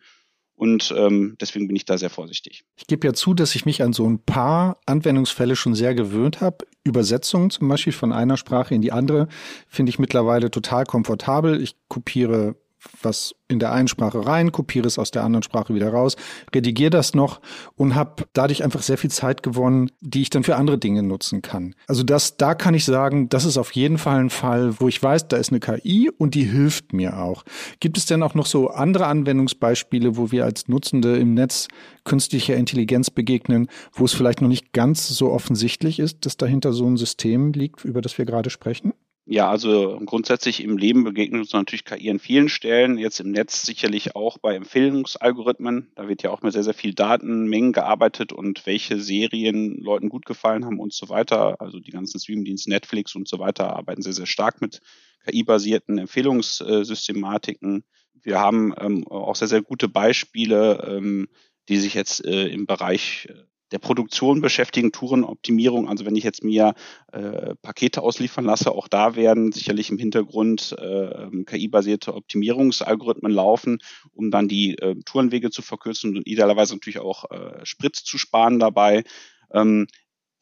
Und 0.56 0.94
ähm, 0.96 1.36
deswegen 1.40 1.66
bin 1.66 1.74
ich 1.74 1.84
da 1.84 1.98
sehr 1.98 2.10
vorsichtig. 2.10 2.64
Ich 2.76 2.86
gebe 2.86 3.04
ja 3.08 3.12
zu, 3.12 3.34
dass 3.34 3.56
ich 3.56 3.66
mich 3.66 3.82
an 3.82 3.92
so 3.92 4.08
ein 4.08 4.20
paar 4.20 4.78
Anwendungsfälle 4.86 5.56
schon 5.56 5.74
sehr 5.74 5.96
gewöhnt 5.96 6.40
habe. 6.40 6.58
Übersetzungen 6.84 7.50
zum 7.50 7.66
Beispiel 7.66 7.92
von 7.92 8.12
einer 8.12 8.36
Sprache 8.36 8.72
in 8.72 8.80
die 8.80 8.92
andere 8.92 9.26
finde 9.66 9.90
ich 9.90 9.98
mittlerweile 9.98 10.52
total 10.52 10.84
komfortabel. 10.84 11.60
Ich 11.60 11.74
kopiere 11.88 12.54
was 13.02 13.34
in 13.48 13.58
der 13.58 13.72
einen 13.72 13.88
Sprache 13.88 14.26
rein, 14.26 14.52
kopiere 14.52 14.86
es 14.86 14.98
aus 14.98 15.10
der 15.10 15.22
anderen 15.22 15.42
Sprache 15.42 15.74
wieder 15.74 15.90
raus, 15.90 16.16
redigiere 16.54 16.90
das 16.90 17.14
noch 17.14 17.40
und 17.76 17.94
habe 17.94 18.24
dadurch 18.32 18.64
einfach 18.64 18.82
sehr 18.82 18.98
viel 18.98 19.10
Zeit 19.10 19.42
gewonnen, 19.42 19.90
die 20.00 20.22
ich 20.22 20.30
dann 20.30 20.44
für 20.44 20.56
andere 20.56 20.78
Dinge 20.78 21.02
nutzen 21.02 21.42
kann. 21.42 21.74
Also 21.86 22.02
das, 22.02 22.36
da 22.36 22.54
kann 22.54 22.74
ich 22.74 22.84
sagen, 22.84 23.28
das 23.28 23.44
ist 23.44 23.58
auf 23.58 23.72
jeden 23.72 23.98
Fall 23.98 24.20
ein 24.20 24.30
Fall, 24.30 24.80
wo 24.80 24.88
ich 24.88 25.02
weiß, 25.02 25.28
da 25.28 25.36
ist 25.36 25.50
eine 25.50 25.60
KI 25.60 26.10
und 26.16 26.34
die 26.34 26.44
hilft 26.44 26.92
mir 26.92 27.18
auch. 27.18 27.44
Gibt 27.80 27.98
es 27.98 28.06
denn 28.06 28.22
auch 28.22 28.34
noch 28.34 28.46
so 28.46 28.68
andere 28.68 29.06
Anwendungsbeispiele, 29.06 30.16
wo 30.16 30.30
wir 30.32 30.44
als 30.44 30.68
Nutzende 30.68 31.16
im 31.16 31.34
Netz 31.34 31.68
künstlicher 32.04 32.56
Intelligenz 32.56 33.10
begegnen, 33.10 33.68
wo 33.92 34.04
es 34.04 34.12
vielleicht 34.14 34.40
noch 34.40 34.48
nicht 34.48 34.72
ganz 34.72 35.08
so 35.08 35.30
offensichtlich 35.30 35.98
ist, 35.98 36.24
dass 36.26 36.36
dahinter 36.36 36.72
so 36.72 36.86
ein 36.86 36.96
System 36.96 37.52
liegt, 37.52 37.84
über 37.84 38.00
das 38.00 38.16
wir 38.18 38.24
gerade 38.24 38.50
sprechen? 38.50 38.94
Ja, 39.26 39.48
also 39.48 39.98
grundsätzlich 40.04 40.62
im 40.62 40.76
Leben 40.76 41.02
begegnet 41.02 41.40
uns 41.40 41.52
natürlich 41.54 41.86
KI 41.86 42.10
an 42.10 42.18
vielen 42.18 42.50
Stellen, 42.50 42.98
jetzt 42.98 43.20
im 43.20 43.30
Netz 43.30 43.62
sicherlich 43.62 44.14
auch 44.14 44.36
bei 44.36 44.54
Empfehlungsalgorithmen. 44.54 45.90
Da 45.94 46.08
wird 46.08 46.22
ja 46.22 46.30
auch 46.30 46.42
mit 46.42 46.52
sehr, 46.52 46.62
sehr 46.62 46.74
viel 46.74 46.92
Datenmengen 46.92 47.72
gearbeitet 47.72 48.34
und 48.34 48.66
welche 48.66 49.00
Serien 49.00 49.78
Leuten 49.78 50.10
gut 50.10 50.26
gefallen 50.26 50.66
haben 50.66 50.78
und 50.78 50.92
so 50.92 51.08
weiter. 51.08 51.58
Also 51.58 51.80
die 51.80 51.90
ganzen 51.90 52.20
Streamdienste 52.20 52.68
Netflix 52.68 53.14
und 53.14 53.26
so 53.26 53.38
weiter 53.38 53.74
arbeiten 53.74 54.02
sehr, 54.02 54.12
sehr 54.12 54.26
stark 54.26 54.60
mit 54.60 54.82
KI-basierten 55.24 55.96
Empfehlungssystematiken. 55.96 57.84
Wir 58.22 58.40
haben 58.40 58.74
ähm, 58.78 59.06
auch 59.08 59.36
sehr, 59.36 59.48
sehr 59.48 59.62
gute 59.62 59.88
Beispiele, 59.88 60.86
ähm, 60.86 61.28
die 61.70 61.78
sich 61.78 61.94
jetzt 61.94 62.22
äh, 62.26 62.48
im 62.48 62.66
Bereich 62.66 63.28
der 63.72 63.78
Produktion 63.78 64.40
beschäftigen, 64.40 64.92
Tourenoptimierung. 64.92 65.88
Also 65.88 66.04
wenn 66.04 66.16
ich 66.16 66.24
jetzt 66.24 66.44
mir 66.44 66.74
äh, 67.12 67.54
Pakete 67.62 68.02
ausliefern 68.02 68.44
lasse, 68.44 68.70
auch 68.72 68.88
da 68.88 69.16
werden 69.16 69.52
sicherlich 69.52 69.90
im 69.90 69.98
Hintergrund 69.98 70.76
äh, 70.78 71.44
KI-basierte 71.44 72.14
Optimierungsalgorithmen 72.14 73.32
laufen, 73.32 73.78
um 74.12 74.30
dann 74.30 74.48
die 74.48 74.78
äh, 74.78 74.96
Tourenwege 75.04 75.50
zu 75.50 75.62
verkürzen 75.62 76.16
und 76.16 76.26
idealerweise 76.26 76.74
natürlich 76.74 77.00
auch 77.00 77.30
äh, 77.30 77.64
Sprit 77.64 77.96
zu 77.96 78.18
sparen 78.18 78.58
dabei. 78.58 79.04
Ähm, 79.52 79.86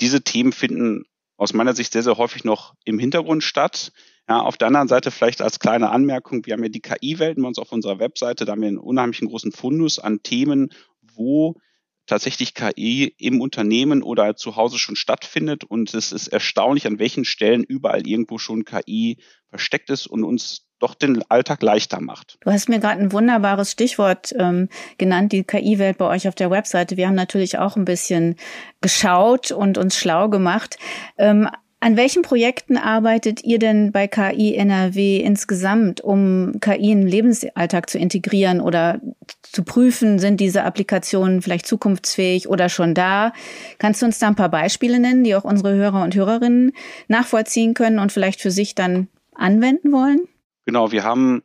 diese 0.01 0.23
Themen 0.23 0.53
finden 0.53 1.05
aus 1.37 1.53
meiner 1.53 1.75
Sicht 1.75 1.93
sehr, 1.93 2.03
sehr 2.03 2.19
häufig 2.19 2.45
noch 2.45 2.75
im 2.85 2.99
Hintergrund 2.99 3.43
statt. 3.43 3.93
Ja, 4.29 4.41
auf 4.41 4.57
der 4.57 4.69
anderen 4.69 4.89
Seite 4.89 5.11
vielleicht 5.11 5.43
als 5.43 5.59
kleine 5.59 5.91
Anmerkung, 5.91 6.47
wir 6.47 6.55
haben 6.55 6.63
ja 6.63 6.69
die 6.69 6.81
KI-Welten 6.81 7.43
bei 7.43 7.49
uns 7.49 7.59
auf 7.59 7.73
unserer 7.73 7.99
Webseite, 7.99 8.45
da 8.45 8.53
haben 8.53 8.61
wir 8.61 8.69
einen 8.69 8.79
unheimlichen 8.79 9.29
großen 9.29 9.53
Fundus 9.53 9.99
an 9.99 10.23
Themen, 10.23 10.71
wo 11.15 11.57
tatsächlich 12.07 12.55
KI 12.55 13.15
im 13.19 13.41
Unternehmen 13.41 14.03
oder 14.03 14.37
zu 14.37 14.57
Hause 14.57 14.79
schon 14.79 14.97
stattfindet. 14.97 15.65
Und 15.65 15.95
es 15.95 16.13
ist 16.13 16.29
erstaunlich, 16.29 16.87
an 16.87 16.99
welchen 16.99 17.25
Stellen 17.25 17.63
überall 17.63 18.07
irgendwo 18.07 18.39
schon 18.39 18.65
KI 18.65 19.19
versteckt 19.49 19.91
ist 19.91 20.07
und 20.07 20.25
uns 20.25 20.67
doch 20.83 20.95
den 20.95 21.23
Alltag 21.31 21.63
leichter 21.63 22.01
macht. 22.01 22.39
Du 22.41 22.51
hast 22.51 22.69
mir 22.69 22.81
gerade 22.81 23.01
ein 23.01 23.13
wunderbares 23.13 23.71
Stichwort 23.71 24.35
ähm, 24.37 24.69
genannt, 24.99 25.33
die 25.33 25.45
KI-Welt 25.45 25.97
bei 25.97 26.07
euch 26.07 26.27
auf 26.27 26.35
der 26.35 26.51
Webseite. 26.51 26.97
Wir 26.97 27.07
haben 27.07 27.15
natürlich 27.15 27.59
auch 27.59 27.77
ein 27.77 27.85
bisschen 27.85 28.37
geschaut 28.81 29.53
und 29.53 29.79
uns 29.79 29.97
schlau 29.97 30.29
gemacht. 30.29 30.79
Ähm, 31.19 31.49
an 31.83 31.97
welchen 31.97 32.23
Projekten 32.23 32.77
arbeitet 32.77 33.43
ihr 33.43 33.59
denn 33.59 33.91
bei 33.91 34.07
KI 34.07 34.55
NRW 34.55 35.17
insgesamt, 35.17 36.01
um 36.01 36.61
KI 36.61 36.93
in 36.93 37.01
den 37.01 37.09
Lebensalltag 37.09 37.91
zu 37.91 37.99
integrieren 37.99 38.61
oder 38.61 39.01
zu 39.43 39.65
prüfen, 39.65 40.21
sind 40.21 40.39
diese 40.39 40.63
Applikationen 40.63 41.43
vielleicht 41.43 41.67
zukunftsfähig 41.67 42.49
oder 42.49 42.69
schon 42.69 42.95
da? 42.95 43.33
Kannst 43.79 44.01
du 44.01 44.07
uns 44.07 44.21
da 44.21 44.29
ein 44.29 44.37
paar 44.37 44.49
Beispiele 44.49 45.01
nennen, 45.01 45.25
die 45.25 45.35
auch 45.35 45.43
unsere 45.43 45.75
Hörer 45.75 46.05
und 46.05 46.15
Hörerinnen 46.15 46.71
nachvollziehen 47.09 47.75
können 47.75 47.99
und 47.99 48.13
vielleicht 48.13 48.41
für 48.41 48.53
sich 48.53 48.77
dann 48.77 49.09
anwenden 49.35 49.91
wollen? 49.91 50.21
Genau, 50.65 50.93
wir 50.93 51.03
haben 51.03 51.43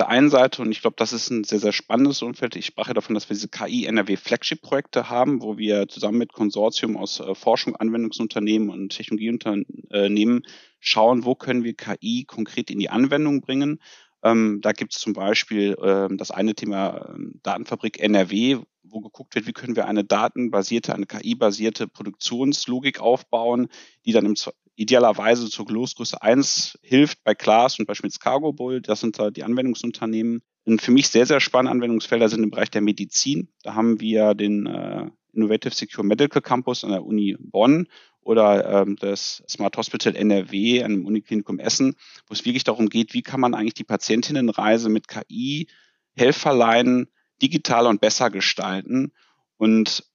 der 0.00 0.08
einen 0.08 0.30
Seite, 0.30 0.62
und 0.62 0.72
ich 0.72 0.80
glaube, 0.80 0.96
das 0.96 1.12
ist 1.12 1.28
ein 1.30 1.44
sehr, 1.44 1.58
sehr 1.58 1.72
spannendes 1.72 2.22
Umfeld, 2.22 2.56
ich 2.56 2.64
sprach 2.64 2.88
ja 2.88 2.94
davon, 2.94 3.14
dass 3.14 3.28
wir 3.28 3.34
diese 3.34 3.48
KI-NRW-Flagship-Projekte 3.48 5.10
haben, 5.10 5.42
wo 5.42 5.58
wir 5.58 5.88
zusammen 5.88 6.16
mit 6.16 6.32
Konsortium 6.32 6.96
aus 6.96 7.20
äh, 7.20 7.34
Forschung, 7.34 7.76
Anwendungsunternehmen 7.76 8.70
und 8.70 8.88
Technologieunternehmen 8.88 10.46
schauen, 10.78 11.26
wo 11.26 11.34
können 11.34 11.64
wir 11.64 11.74
KI 11.74 12.24
konkret 12.24 12.70
in 12.70 12.78
die 12.78 12.88
Anwendung 12.88 13.42
bringen. 13.42 13.78
Ähm, 14.22 14.60
da 14.62 14.72
gibt 14.72 14.94
es 14.94 15.00
zum 15.00 15.12
Beispiel 15.12 15.76
ähm, 15.82 16.16
das 16.16 16.30
eine 16.30 16.54
Thema 16.54 17.10
ähm, 17.14 17.38
Datenfabrik 17.42 18.00
NRW, 18.00 18.58
wo 18.82 19.00
geguckt 19.00 19.34
wird, 19.34 19.46
wie 19.46 19.52
können 19.52 19.76
wir 19.76 19.86
eine 19.86 20.02
datenbasierte, 20.02 20.94
eine 20.94 21.06
KI-basierte 21.06 21.88
Produktionslogik 21.88 23.00
aufbauen, 23.00 23.68
die 24.06 24.12
dann 24.12 24.24
im 24.24 24.36
idealerweise 24.80 25.50
zur 25.50 25.66
Losgröße 25.68 26.22
1 26.22 26.78
hilft 26.82 27.22
bei 27.22 27.34
Klaas 27.34 27.78
und 27.78 27.84
beispielsweise 27.84 28.20
Cargo 28.20 28.52
Bull. 28.54 28.80
Das 28.80 29.00
sind 29.00 29.18
da 29.18 29.30
die 29.30 29.44
Anwendungsunternehmen. 29.44 30.40
Und 30.64 30.80
für 30.80 30.90
mich 30.90 31.08
sehr, 31.08 31.26
sehr 31.26 31.40
spannende 31.40 31.72
Anwendungsfelder 31.72 32.30
sind 32.30 32.42
im 32.42 32.50
Bereich 32.50 32.70
der 32.70 32.80
Medizin. 32.80 33.48
Da 33.62 33.74
haben 33.74 34.00
wir 34.00 34.34
den 34.34 34.64
äh, 34.64 35.10
Innovative 35.34 35.74
Secure 35.74 36.06
Medical 36.06 36.40
Campus 36.40 36.82
an 36.82 36.92
der 36.92 37.04
Uni 37.04 37.36
Bonn 37.38 37.88
oder 38.22 38.82
ähm, 38.82 38.96
das 38.96 39.42
Smart 39.48 39.76
Hospital 39.76 40.16
NRW 40.16 40.82
an 40.82 40.92
dem 40.92 41.06
Uniklinikum 41.06 41.58
Essen, 41.58 41.94
wo 42.26 42.32
es 42.32 42.46
wirklich 42.46 42.64
darum 42.64 42.88
geht, 42.88 43.12
wie 43.12 43.22
kann 43.22 43.40
man 43.40 43.54
eigentlich 43.54 43.74
die 43.74 43.84
Patientinnenreise 43.84 44.88
mit 44.88 45.08
KI, 45.08 45.68
Helferleinen 46.16 47.08
digitaler 47.42 47.90
und 47.90 48.00
besser 48.00 48.30
gestalten. 48.30 49.12
Und 49.58 50.09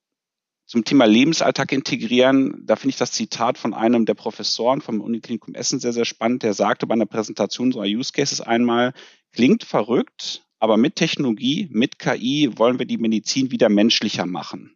zum 0.66 0.84
Thema 0.84 1.06
Lebensalltag 1.06 1.72
integrieren, 1.72 2.64
da 2.66 2.76
finde 2.76 2.92
ich 2.92 2.98
das 2.98 3.12
Zitat 3.12 3.58
von 3.58 3.74
einem 3.74 4.06
der 4.06 4.16
Professoren 4.16 4.82
vom 4.82 5.02
Uniklinikum 5.02 5.54
Essen 5.54 5.80
sehr, 5.80 5.94
sehr 5.94 6.06
spannend. 6.06 6.44
Der 6.44 6.54
sagte 6.54 6.88
bei 6.88 6.94
einer 6.94 7.06
Präsentation 7.06 7.68
unserer 7.68 7.86
Use 7.86 8.12
Cases 8.12 8.42
einmal, 8.42 8.94
klingt 9.32 9.64
verrückt, 9.64 10.44
aber 10.60 10.78
mit 10.78 10.96
Technologie, 10.96 11.68
mit 11.72 12.00
KI 12.00 12.52
wollen 12.56 12.80
wir 12.80 12.86
die 12.86 12.98
Medizin 12.98 13.52
wieder 13.52 13.70
menschlicher 13.70 14.26
machen. 14.26 14.76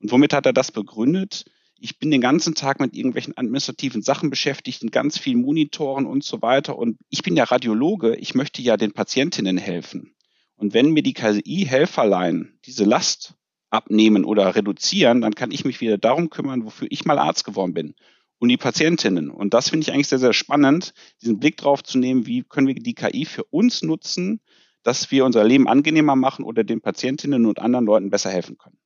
Und 0.00 0.10
womit 0.10 0.32
hat 0.32 0.46
er 0.46 0.52
das 0.52 0.72
begründet? 0.72 1.44
ich 1.82 1.98
bin 1.98 2.12
den 2.12 2.20
ganzen 2.20 2.54
Tag 2.54 2.80
mit 2.80 2.94
irgendwelchen 2.94 3.36
administrativen 3.36 4.02
Sachen 4.02 4.30
beschäftigt, 4.30 4.82
in 4.82 4.90
ganz 4.90 5.18
vielen 5.18 5.40
Monitoren 5.40 6.06
und 6.06 6.22
so 6.22 6.40
weiter. 6.40 6.78
Und 6.78 6.96
ich 7.10 7.22
bin 7.22 7.36
ja 7.36 7.44
Radiologe, 7.44 8.14
ich 8.16 8.34
möchte 8.34 8.62
ja 8.62 8.76
den 8.76 8.92
Patientinnen 8.92 9.58
helfen. 9.58 10.14
Und 10.54 10.74
wenn 10.74 10.92
mir 10.92 11.02
die 11.02 11.12
KI-Helferlein 11.12 12.56
diese 12.64 12.84
Last 12.84 13.34
abnehmen 13.72 14.24
oder 14.24 14.54
reduzieren, 14.54 15.20
dann 15.20 15.34
kann 15.34 15.50
ich 15.50 15.64
mich 15.64 15.80
wieder 15.80 15.98
darum 15.98 16.30
kümmern, 16.30 16.64
wofür 16.64 16.86
ich 16.90 17.04
mal 17.04 17.18
Arzt 17.18 17.44
geworden 17.44 17.74
bin. 17.74 17.94
Und 18.38 18.48
die 18.48 18.56
Patientinnen. 18.56 19.30
Und 19.30 19.54
das 19.54 19.70
finde 19.70 19.84
ich 19.84 19.92
eigentlich 19.92 20.08
sehr, 20.08 20.18
sehr 20.18 20.32
spannend, 20.32 20.94
diesen 21.22 21.38
Blick 21.38 21.56
drauf 21.56 21.82
zu 21.82 21.98
nehmen, 21.98 22.26
wie 22.26 22.42
können 22.42 22.66
wir 22.66 22.74
die 22.74 22.94
KI 22.94 23.24
für 23.24 23.44
uns 23.44 23.82
nutzen, 23.82 24.40
dass 24.82 25.10
wir 25.12 25.24
unser 25.24 25.44
Leben 25.44 25.68
angenehmer 25.68 26.16
machen 26.16 26.44
oder 26.44 26.64
den 26.64 26.80
Patientinnen 26.80 27.46
und 27.46 27.60
anderen 27.60 27.86
Leuten 27.86 28.10
besser 28.10 28.30
helfen 28.30 28.58
können. 28.58 28.78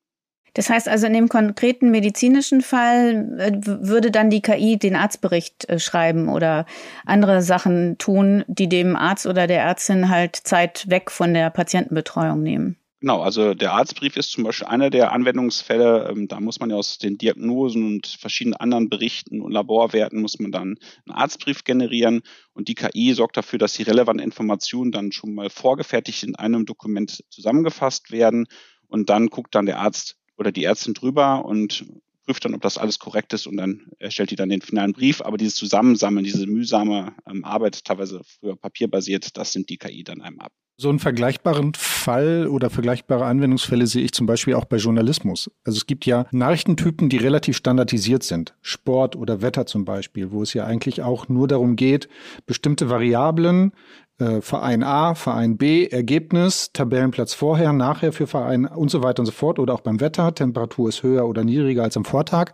Das 0.53 0.71
heißt 0.71 0.89
also, 0.89 1.07
in 1.07 1.13
dem 1.13 1.29
konkreten 1.29 1.91
medizinischen 1.91 2.63
Fall 2.63 3.37
äh, 3.39 3.53
würde 3.63 4.11
dann 4.11 4.31
die 4.31 4.41
KI 4.41 4.79
den 4.79 4.97
Arztbericht 4.97 5.69
äh, 5.69 5.79
schreiben 5.79 6.29
oder 6.29 6.65
andere 7.05 7.43
Sachen 7.43 7.99
tun, 7.99 8.43
die 8.47 8.69
dem 8.69 8.97
Arzt 8.97 9.27
oder 9.27 9.47
der 9.47 9.63
Ärztin 9.63 10.09
halt 10.09 10.37
Zeit 10.37 10.89
weg 10.89 11.11
von 11.11 11.35
der 11.35 11.51
Patientenbetreuung 11.51 12.43
nehmen. 12.43 12.79
Genau, 13.01 13.21
also 13.21 13.53
der 13.53 13.75
Arztbrief 13.75 14.17
ist 14.17 14.31
zum 14.31 14.45
Beispiel 14.45 14.69
einer 14.69 14.89
der 14.89 15.13
Anwendungsfälle. 15.13 16.09
Ähm, 16.11 16.29
da 16.29 16.41
muss 16.41 16.61
man 16.61 16.71
ja 16.71 16.77
aus 16.77 16.97
den 16.97 17.19
Diagnosen 17.19 17.85
und 17.85 18.07
verschiedenen 18.07 18.55
anderen 18.57 18.89
Berichten 18.89 19.43
und 19.43 19.53
Laborwerten 19.53 20.21
muss 20.23 20.39
man 20.39 20.51
dann 20.51 20.77
einen 21.05 21.15
Arztbrief 21.15 21.65
generieren 21.65 22.23
und 22.55 22.69
die 22.69 22.75
KI 22.75 23.13
sorgt 23.13 23.37
dafür, 23.37 23.59
dass 23.59 23.75
die 23.75 23.83
relevanten 23.83 24.25
Informationen 24.25 24.93
dann 24.93 25.13
schon 25.13 25.35
mal 25.35 25.51
vorgefertigt 25.51 26.23
in 26.23 26.37
einem 26.37 26.65
Dokument 26.65 27.23
zusammengefasst 27.29 28.11
werden 28.13 28.47
und 28.89 29.11
dann 29.11 29.27
guckt 29.29 29.55
dann 29.55 29.67
der 29.67 29.79
Arzt 29.79 30.17
oder 30.39 30.51
die 30.51 30.65
Ärztin 30.65 30.95
drüber 30.95 31.45
und 31.45 31.85
prüft 32.27 32.45
dann, 32.45 32.55
ob 32.55 32.61
das 32.61 32.77
alles 32.77 32.99
korrekt 32.99 33.33
ist 33.33 33.47
und 33.47 33.57
dann 33.57 33.87
erstellt 33.99 34.31
die 34.31 34.37
dann 34.37 34.49
den 34.49 34.61
finalen 34.61 34.93
Brief. 34.93 35.23
Aber 35.23 35.37
dieses 35.37 35.55
Zusammensammeln, 35.55 36.25
diese 36.25 36.47
mühsame 36.47 37.15
ähm, 37.31 37.45
Arbeit, 37.45 37.85
teilweise 37.85 38.21
früher 38.25 38.57
papierbasiert, 38.57 39.37
das 39.37 39.55
nimmt 39.55 39.71
die 39.71 39.79
KI 39.79 40.05
dann 40.05 40.21
einem 40.21 40.41
ab. 40.41 40.53
So 40.79 40.91
einen 40.91 40.99
vergleichbaren 40.99 41.73
Fall 41.75 42.49
oder 42.49 42.69
vergleichbare 42.69 43.25
Anwendungsfälle 43.25 43.87
sehe 43.87 44.05
ich 44.05 44.13
zum 44.13 44.27
Beispiel 44.27 44.53
auch 44.53 44.67
bei 44.67 44.77
Journalismus. 44.77 45.51
Also 45.65 45.79
es 45.79 45.87
gibt 45.87 46.05
ja 46.05 46.27
Nachrichtentypen, 46.33 47.09
die 47.09 47.17
relativ 47.17 47.57
standardisiert 47.57 48.23
sind. 48.23 48.55
Sport 48.61 49.17
oder 49.17 49.41
Wetter 49.41 49.65
zum 49.65 49.87
Beispiel, 49.87 50.33
wo 50.33 50.43
es 50.43 50.53
ja 50.53 50.67
eigentlich 50.67 51.01
auch 51.01 51.31
nur 51.31 51.49
darum 51.49 51.77
geht, 51.77 52.11
bestimmte 52.45 52.91
Variablen 52.91 53.73
äh, 54.19 54.41
Verein 54.41 54.83
A, 54.83 55.15
Verein 55.15 55.57
B, 55.57 55.87
Ergebnis, 55.87 56.71
Tabellenplatz 56.73 57.35
vorher, 57.35 57.73
nachher 57.73 58.13
für 58.13 58.27
Verein 58.27 58.67
und 58.67 58.91
so 58.91 59.03
weiter 59.03 59.21
und 59.21 59.27
so 59.27 59.33
fort 59.33 59.59
oder 59.59 59.75
auch 59.75 59.81
beim 59.81 60.01
Wetter, 60.01 60.35
Temperatur 60.35 60.89
ist 60.89 61.03
höher 61.03 61.27
oder 61.27 61.45
niedriger 61.45 61.83
als 61.83 61.97
am 61.97 62.05
Vortag. 62.05 62.53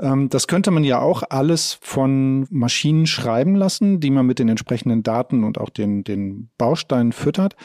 Ähm, 0.00 0.28
das 0.28 0.46
könnte 0.46 0.70
man 0.70 0.84
ja 0.84 1.00
auch 1.00 1.22
alles 1.28 1.78
von 1.80 2.46
Maschinen 2.50 3.06
schreiben 3.06 3.54
lassen, 3.54 4.00
die 4.00 4.10
man 4.10 4.26
mit 4.26 4.38
den 4.38 4.48
entsprechenden 4.48 5.02
Daten 5.02 5.44
und 5.44 5.58
auch 5.58 5.70
den, 5.70 6.04
den 6.04 6.50
Bausteinen 6.58 7.12
füttert. 7.12 7.56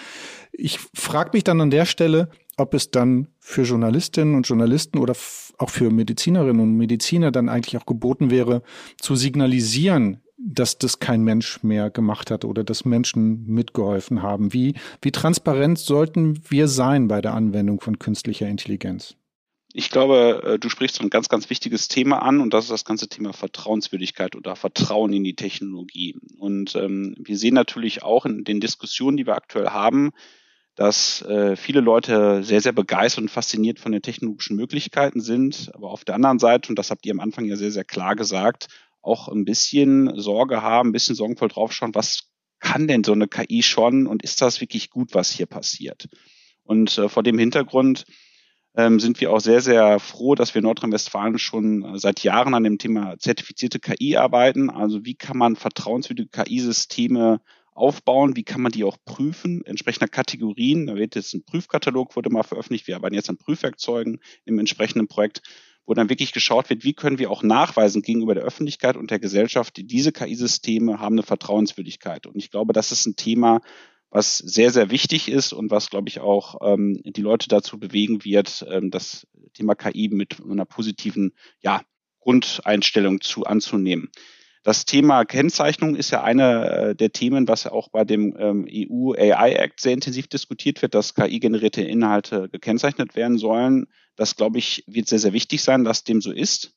Ich 0.51 0.79
frage 0.93 1.31
mich 1.33 1.43
dann 1.43 1.61
an 1.61 1.69
der 1.69 1.85
Stelle, 1.85 2.29
ob 2.57 2.73
es 2.73 2.89
dann 2.89 3.27
für 3.39 3.61
Journalistinnen 3.61 4.33
und 4.33 4.47
Journalisten 4.47 4.97
oder 4.97 5.13
auch 5.59 5.69
für 5.69 5.91
Medizinerinnen 5.91 6.59
und 6.59 6.75
Mediziner 6.75 7.31
dann 7.31 7.49
eigentlich 7.49 7.79
auch 7.79 7.85
geboten 7.85 8.31
wäre, 8.31 8.63
zu 8.99 9.15
signalisieren, 9.15 10.21
dass 10.37 10.77
das 10.77 10.99
kein 10.99 11.23
Mensch 11.23 11.63
mehr 11.63 11.89
gemacht 11.89 12.29
hat 12.29 12.45
oder 12.45 12.63
dass 12.63 12.85
Menschen 12.85 13.45
mitgeholfen 13.47 14.21
haben. 14.21 14.53
Wie, 14.53 14.75
wie 15.01 15.11
transparent 15.11 15.79
sollten 15.79 16.39
wir 16.49 16.67
sein 16.67 17.07
bei 17.07 17.21
der 17.21 17.33
Anwendung 17.33 17.81
von 17.81 17.97
künstlicher 17.97 18.47
Intelligenz? 18.47 19.15
Ich 19.73 19.89
glaube, 19.89 20.41
äh, 20.43 20.59
du 20.59 20.69
sprichst 20.69 21.01
ein 21.01 21.09
ganz, 21.09 21.27
ganz 21.27 21.49
wichtiges 21.49 21.87
Thema 21.87 22.21
an 22.21 22.39
und 22.39 22.53
das 22.53 22.65
ist 22.65 22.71
das 22.71 22.85
ganze 22.85 23.09
Thema 23.09 23.33
Vertrauenswürdigkeit 23.33 24.35
oder 24.35 24.55
Vertrauen 24.55 25.11
in 25.11 25.23
die 25.23 25.35
Technologie. 25.35 26.15
Und 26.37 26.75
ähm, 26.75 27.15
wir 27.19 27.37
sehen 27.37 27.53
natürlich 27.53 28.03
auch 28.03 28.25
in 28.25 28.43
den 28.43 28.59
Diskussionen, 28.59 29.17
die 29.17 29.27
wir 29.27 29.35
aktuell 29.35 29.69
haben, 29.69 30.11
dass 30.75 31.23
äh, 31.23 31.55
viele 31.55 31.81
Leute 31.81 32.43
sehr, 32.43 32.61
sehr 32.61 32.71
begeistert 32.71 33.23
und 33.23 33.29
fasziniert 33.29 33.79
von 33.79 33.91
den 33.91 34.03
technologischen 34.03 34.55
Möglichkeiten 34.55 35.21
sind. 35.21 35.71
Aber 35.73 35.89
auf 35.89 36.05
der 36.05 36.15
anderen 36.15 36.39
Seite, 36.39 36.69
und 36.69 36.79
das 36.79 36.91
habt 36.91 37.05
ihr 37.05 37.13
am 37.13 37.19
Anfang 37.19 37.45
ja 37.45 37.55
sehr, 37.55 37.71
sehr 37.71 37.83
klar 37.83 38.15
gesagt, 38.15 38.67
auch 39.07 39.27
ein 39.27 39.45
bisschen 39.45 40.19
Sorge 40.19 40.61
haben, 40.61 40.89
ein 40.89 40.93
bisschen 40.93 41.15
sorgenvoll 41.15 41.47
draufschauen, 41.47 41.95
was 41.95 42.29
kann 42.59 42.87
denn 42.87 43.03
so 43.03 43.13
eine 43.13 43.27
KI 43.27 43.63
schon 43.63 44.07
und 44.07 44.23
ist 44.23 44.41
das 44.41 44.61
wirklich 44.61 44.89
gut, 44.89 45.13
was 45.13 45.31
hier 45.31 45.45
passiert? 45.45 46.07
Und 46.63 46.97
äh, 46.97 47.07
vor 47.07 47.23
dem 47.23 47.37
Hintergrund 47.37 48.05
ähm, 48.75 48.99
sind 48.99 49.19
wir 49.21 49.31
auch 49.31 49.39
sehr, 49.39 49.61
sehr 49.61 49.99
froh, 49.99 50.35
dass 50.35 50.53
wir 50.53 50.59
in 50.59 50.65
Nordrhein-Westfalen 50.65 51.39
schon 51.39 51.83
äh, 51.83 51.99
seit 51.99 52.23
Jahren 52.23 52.53
an 52.53 52.63
dem 52.63 52.77
Thema 52.77 53.17
zertifizierte 53.17 53.79
KI 53.79 54.17
arbeiten. 54.17 54.69
Also 54.69 55.05
wie 55.05 55.15
kann 55.15 55.37
man 55.37 55.55
vertrauenswürdige 55.55 56.29
KI-Systeme 56.29 57.41
aufbauen, 57.73 58.35
wie 58.35 58.43
kann 58.43 58.61
man 58.61 58.71
die 58.71 58.83
auch 58.83 58.97
prüfen, 59.05 59.63
entsprechender 59.65 60.07
Kategorien. 60.07 60.87
Da 60.87 60.95
wird 60.95 61.15
jetzt 61.15 61.33
ein 61.33 61.45
Prüfkatalog, 61.45 62.15
wurde 62.15 62.29
mal 62.29 62.43
veröffentlicht. 62.43 62.87
Wir 62.87 62.95
arbeiten 62.95 63.15
jetzt 63.15 63.29
an 63.29 63.37
Prüfwerkzeugen 63.37 64.19
im 64.45 64.59
entsprechenden 64.59 65.07
Projekt 65.07 65.41
wo 65.87 65.93
dann 65.93 66.09
wirklich 66.09 66.33
geschaut 66.33 66.69
wird, 66.69 66.83
wie 66.83 66.93
können 66.93 67.17
wir 67.17 67.31
auch 67.31 67.41
nachweisen 67.41 68.01
gegenüber 68.01 68.35
der 68.35 68.43
Öffentlichkeit 68.43 68.97
und 68.97 69.09
der 69.09 69.19
Gesellschaft, 69.19 69.77
diese 69.77 70.11
KI-Systeme 70.11 70.99
haben 70.99 71.15
eine 71.15 71.23
Vertrauenswürdigkeit. 71.23 72.27
Und 72.27 72.35
ich 72.35 72.51
glaube, 72.51 72.73
das 72.73 72.91
ist 72.91 73.07
ein 73.07 73.15
Thema, 73.15 73.61
was 74.09 74.37
sehr, 74.37 74.69
sehr 74.71 74.91
wichtig 74.91 75.29
ist 75.29 75.53
und 75.53 75.71
was, 75.71 75.89
glaube 75.89 76.09
ich, 76.09 76.19
auch 76.19 76.55
ähm, 76.61 77.01
die 77.03 77.21
Leute 77.21 77.47
dazu 77.47 77.79
bewegen 77.79 78.25
wird, 78.25 78.65
ähm, 78.69 78.91
das 78.91 79.27
Thema 79.53 79.75
KI 79.75 80.09
mit 80.09 80.37
einer 80.43 80.65
positiven 80.65 81.33
ja, 81.61 81.81
Grundeinstellung 82.19 83.21
zu 83.21 83.45
anzunehmen. 83.45 84.09
Das 84.63 84.83
Thema 84.83 85.23
Kennzeichnung 85.23 85.95
ist 85.95 86.11
ja 86.11 86.21
eine 86.21 86.69
äh, 86.69 86.95
der 86.95 87.13
Themen, 87.13 87.47
was 87.47 87.63
ja 87.63 87.71
auch 87.71 87.87
bei 87.87 88.03
dem 88.03 88.35
ähm, 88.37 88.67
EU 88.69 89.13
AI 89.13 89.53
Act 89.53 89.79
sehr 89.79 89.93
intensiv 89.93 90.27
diskutiert 90.27 90.81
wird, 90.81 90.93
dass 90.93 91.15
KI-generierte 91.15 91.81
Inhalte 91.81 92.49
gekennzeichnet 92.49 93.15
werden 93.15 93.37
sollen. 93.37 93.87
Das, 94.17 94.35
glaube 94.35 94.57
ich, 94.57 94.83
wird 94.87 95.07
sehr, 95.07 95.19
sehr 95.19 95.33
wichtig 95.33 95.61
sein, 95.63 95.85
dass 95.85 96.03
dem 96.03 96.21
so 96.21 96.31
ist. 96.31 96.73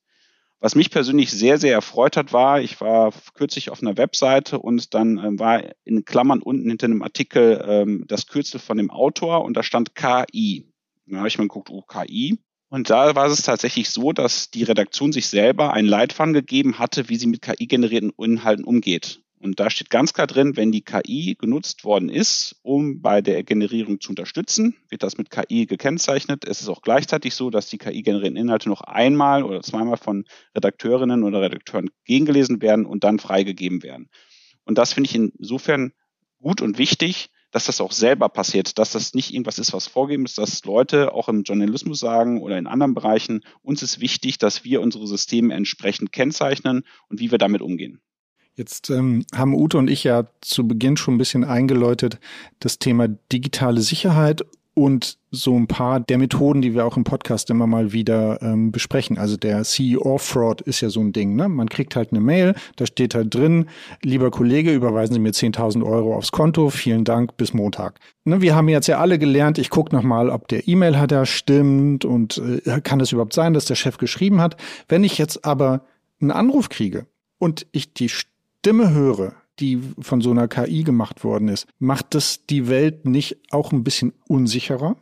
Was 0.60 0.74
mich 0.74 0.90
persönlich 0.90 1.30
sehr, 1.30 1.56
sehr 1.56 1.72
erfreut 1.72 2.18
hat, 2.18 2.34
war, 2.34 2.60
ich 2.60 2.80
war 2.82 3.12
kürzlich 3.32 3.70
auf 3.70 3.80
einer 3.80 3.96
Webseite 3.96 4.58
und 4.58 4.92
dann 4.92 5.16
ähm, 5.16 5.38
war 5.38 5.62
in 5.84 6.04
Klammern 6.04 6.42
unten 6.42 6.68
hinter 6.68 6.84
einem 6.84 7.02
Artikel 7.02 7.64
ähm, 7.66 8.04
das 8.06 8.26
Kürzel 8.26 8.60
von 8.60 8.76
dem 8.76 8.90
Autor 8.90 9.42
und 9.44 9.56
da 9.56 9.62
stand 9.62 9.94
KI. 9.94 10.66
Da 11.06 11.16
habe 11.16 11.28
ich 11.28 11.38
mal 11.38 11.44
geguckt, 11.44 11.70
oh, 11.70 11.82
KI. 11.82 12.38
Und 12.68 12.90
da 12.90 13.14
war 13.16 13.26
es 13.26 13.42
tatsächlich 13.42 13.88
so, 13.88 14.12
dass 14.12 14.50
die 14.50 14.62
Redaktion 14.62 15.12
sich 15.12 15.28
selber 15.28 15.72
einen 15.72 15.88
Leitfaden 15.88 16.34
gegeben 16.34 16.78
hatte, 16.78 17.08
wie 17.08 17.16
sie 17.16 17.26
mit 17.26 17.40
KI-generierten 17.40 18.12
Inhalten 18.18 18.64
umgeht. 18.64 19.22
Und 19.42 19.58
da 19.58 19.70
steht 19.70 19.88
ganz 19.88 20.12
klar 20.12 20.26
drin, 20.26 20.56
wenn 20.56 20.70
die 20.70 20.82
KI 20.82 21.34
genutzt 21.34 21.84
worden 21.84 22.10
ist, 22.10 22.56
um 22.62 23.00
bei 23.00 23.22
der 23.22 23.42
Generierung 23.42 23.98
zu 23.98 24.10
unterstützen, 24.10 24.76
wird 24.90 25.02
das 25.02 25.16
mit 25.16 25.30
KI 25.30 25.64
gekennzeichnet. 25.64 26.44
Es 26.44 26.60
ist 26.60 26.68
auch 26.68 26.82
gleichzeitig 26.82 27.34
so, 27.34 27.48
dass 27.48 27.66
die 27.70 27.78
KI-generierten 27.78 28.36
Inhalte 28.36 28.68
noch 28.68 28.82
einmal 28.82 29.42
oder 29.42 29.62
zweimal 29.62 29.96
von 29.96 30.26
Redakteurinnen 30.54 31.24
oder 31.24 31.40
Redakteuren 31.40 31.88
gegengelesen 32.04 32.60
werden 32.60 32.84
und 32.84 33.02
dann 33.02 33.18
freigegeben 33.18 33.82
werden. 33.82 34.10
Und 34.64 34.76
das 34.76 34.92
finde 34.92 35.08
ich 35.08 35.14
insofern 35.14 35.92
gut 36.38 36.60
und 36.60 36.76
wichtig, 36.76 37.30
dass 37.50 37.64
das 37.64 37.80
auch 37.80 37.92
selber 37.92 38.28
passiert, 38.28 38.78
dass 38.78 38.92
das 38.92 39.14
nicht 39.14 39.32
irgendwas 39.32 39.58
ist, 39.58 39.72
was 39.72 39.86
vorgegeben 39.86 40.26
ist, 40.26 40.36
dass 40.36 40.64
Leute 40.64 41.14
auch 41.14 41.30
im 41.30 41.44
Journalismus 41.44 41.98
sagen 41.98 42.42
oder 42.42 42.58
in 42.58 42.66
anderen 42.66 42.92
Bereichen, 42.92 43.40
uns 43.62 43.82
ist 43.82 44.00
wichtig, 44.00 44.36
dass 44.36 44.64
wir 44.64 44.82
unsere 44.82 45.06
Systeme 45.06 45.54
entsprechend 45.54 46.12
kennzeichnen 46.12 46.84
und 47.08 47.20
wie 47.20 47.30
wir 47.30 47.38
damit 47.38 47.62
umgehen. 47.62 48.02
Jetzt 48.56 48.90
ähm, 48.90 49.24
haben 49.34 49.54
Ute 49.54 49.78
und 49.78 49.88
ich 49.88 50.04
ja 50.04 50.24
zu 50.40 50.66
Beginn 50.66 50.96
schon 50.96 51.14
ein 51.14 51.18
bisschen 51.18 51.44
eingeläutet, 51.44 52.18
das 52.58 52.78
Thema 52.78 53.08
digitale 53.08 53.80
Sicherheit 53.80 54.44
und 54.74 55.18
so 55.30 55.56
ein 55.56 55.66
paar 55.66 56.00
der 56.00 56.18
Methoden, 56.18 56.62
die 56.62 56.74
wir 56.74 56.86
auch 56.86 56.96
im 56.96 57.04
Podcast 57.04 57.50
immer 57.50 57.66
mal 57.66 57.92
wieder 57.92 58.40
ähm, 58.40 58.72
besprechen. 58.72 59.18
Also 59.18 59.36
der 59.36 59.62
CEO-Fraud 59.62 60.60
ist 60.62 60.80
ja 60.80 60.90
so 60.90 61.00
ein 61.00 61.12
Ding. 61.12 61.36
Ne? 61.36 61.48
Man 61.48 61.68
kriegt 61.68 61.96
halt 61.96 62.12
eine 62.12 62.20
Mail, 62.20 62.54
da 62.76 62.86
steht 62.86 63.14
halt 63.14 63.34
drin, 63.34 63.66
lieber 64.02 64.30
Kollege, 64.30 64.72
überweisen 64.72 65.14
Sie 65.14 65.20
mir 65.20 65.32
10.000 65.32 65.84
Euro 65.84 66.16
aufs 66.16 66.32
Konto, 66.32 66.70
vielen 66.70 67.04
Dank, 67.04 67.36
bis 67.36 67.52
Montag. 67.52 67.98
Ne, 68.24 68.40
wir 68.40 68.54
haben 68.54 68.68
jetzt 68.68 68.86
ja 68.86 68.98
alle 68.98 69.18
gelernt, 69.18 69.58
ich 69.58 69.70
gucke 69.70 69.94
nochmal, 69.94 70.30
ob 70.30 70.48
der 70.48 70.66
E-Mail-Header 70.66 71.26
stimmt 71.26 72.04
und 72.04 72.38
äh, 72.38 72.80
kann 72.80 73.00
es 73.00 73.12
überhaupt 73.12 73.34
sein, 73.34 73.54
dass 73.54 73.66
der 73.66 73.74
Chef 73.74 73.98
geschrieben 73.98 74.40
hat. 74.40 74.56
Wenn 74.88 75.04
ich 75.04 75.18
jetzt 75.18 75.44
aber 75.44 75.84
einen 76.20 76.30
Anruf 76.30 76.68
kriege 76.68 77.06
und 77.38 77.66
ich 77.72 77.92
die 77.92 78.08
Stimme 78.62 78.90
höre, 78.90 79.32
die 79.58 79.80
von 80.00 80.20
so 80.20 80.30
einer 80.32 80.46
KI 80.46 80.82
gemacht 80.82 81.24
worden 81.24 81.48
ist, 81.48 81.66
macht 81.78 82.14
das 82.14 82.44
die 82.44 82.68
Welt 82.68 83.06
nicht 83.06 83.38
auch 83.52 83.72
ein 83.72 83.84
bisschen 83.84 84.12
unsicherer? 84.28 84.98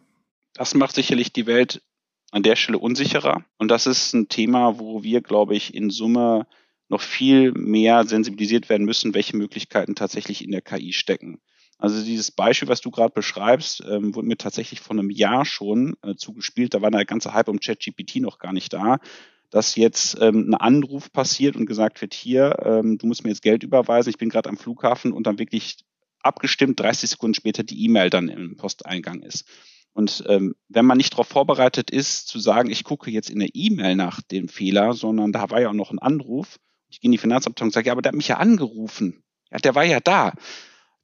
Das 0.55 0.75
macht 0.75 0.94
sicherlich 0.94 1.33
die 1.33 1.47
Welt 1.47 1.83
an 2.31 2.44
der 2.44 2.55
Stelle 2.55 2.79
unsicherer. 2.79 3.44
Und 3.59 3.66
das 3.68 3.88
ist 3.88 4.14
ein 4.14 4.29
Thema, 4.29 4.79
wo 4.79 5.03
wir, 5.03 5.23
glaube 5.23 5.57
ich, 5.57 5.75
in 5.75 5.90
Summe 5.90 6.47
noch 6.88 7.01
viel 7.01 7.51
mehr 7.51 8.07
sensibilisiert 8.07 8.68
werden 8.68 8.85
müssen, 8.85 9.12
welche 9.12 9.37
Möglichkeiten 9.37 9.97
tatsächlich 9.97 10.44
in 10.44 10.53
der 10.53 10.62
KI 10.62 10.92
stecken. 10.92 11.40
Also 11.79 12.05
dieses 12.05 12.31
Beispiel, 12.31 12.68
was 12.68 12.81
du 12.81 12.92
gerade 12.92 13.12
beschreibst, 13.12 13.83
ähm, 13.90 14.14
wurde 14.14 14.29
mir 14.29 14.37
tatsächlich 14.37 14.79
vor 14.81 14.97
einem 14.97 15.11
Jahr 15.11 15.44
schon 15.44 15.97
äh, 16.03 16.14
zugespielt. 16.14 16.75
Da 16.75 16.81
war 16.81 16.92
der 16.92 17.05
ganze 17.05 17.35
Hype 17.35 17.49
um 17.49 17.59
ChatGPT 17.59 18.21
noch 18.21 18.38
gar 18.38 18.53
nicht 18.53 18.73
da. 18.73 19.01
Dass 19.51 19.77
jetzt 19.77 20.19
ähm, 20.21 20.51
ein 20.51 20.55
Anruf 20.55 21.13
passiert 21.13 21.57
und 21.57 21.67
gesagt 21.67 22.01
wird, 22.01 22.15
hier, 22.15 22.57
ähm, 22.65 22.99
du 22.99 23.07
musst 23.07 23.25
mir 23.25 23.31
jetzt 23.31 23.43
Geld 23.43 23.63
überweisen, 23.63 24.11
ich 24.11 24.19
bin 24.19 24.29
gerade 24.29 24.49
am 24.49 24.59
Flughafen 24.59 25.13
und 25.13 25.27
dann 25.27 25.39
wirklich 25.39 25.79
abgestimmt 26.21 26.81
30 26.81 27.11
Sekunden 27.11 27.35
später 27.35 27.63
die 27.63 27.85
E-Mail 27.85 28.11
dann 28.11 28.29
im 28.29 28.57
Posteingang 28.57 29.23
ist. 29.23 29.49
Und 29.93 30.25
ähm, 30.29 30.55
wenn 30.69 30.85
man 30.85 30.99
nicht 30.99 31.13
darauf 31.13 31.29
vorbereitet 31.29 31.91
ist, 31.91 32.29
zu 32.29 32.39
sagen, 32.39 32.71
ich 32.71 32.85
gucke 32.85 33.11
jetzt 33.11 33.31
in 33.31 33.41
der 33.41 33.49
E-Mail 33.55 33.97
nach 33.97 34.21
dem 34.21 34.49
Fehler, 34.49 34.93
sondern 34.93 35.33
da 35.33 35.51
war 35.51 35.61
ja 35.61 35.71
auch 35.71 35.75
noch 35.75 35.91
ein 35.91 35.99
Anruf, 35.99 36.59
ich 36.91 37.01
gehe 37.01 37.09
in 37.09 37.13
die 37.13 37.19
Finanzabteilung 37.19 37.69
und 37.69 37.75
sage, 37.75 37.89
ja, 37.89 37.93
aber 37.93 38.03
der 38.03 38.11
hat 38.11 38.17
mich 38.17 38.29
ja 38.29 38.39
angerufen. 38.39 39.23
Ja, 39.51 39.59
der 39.59 39.75
war 39.75 39.85
ja 39.85 40.01
da. 40.01 40.35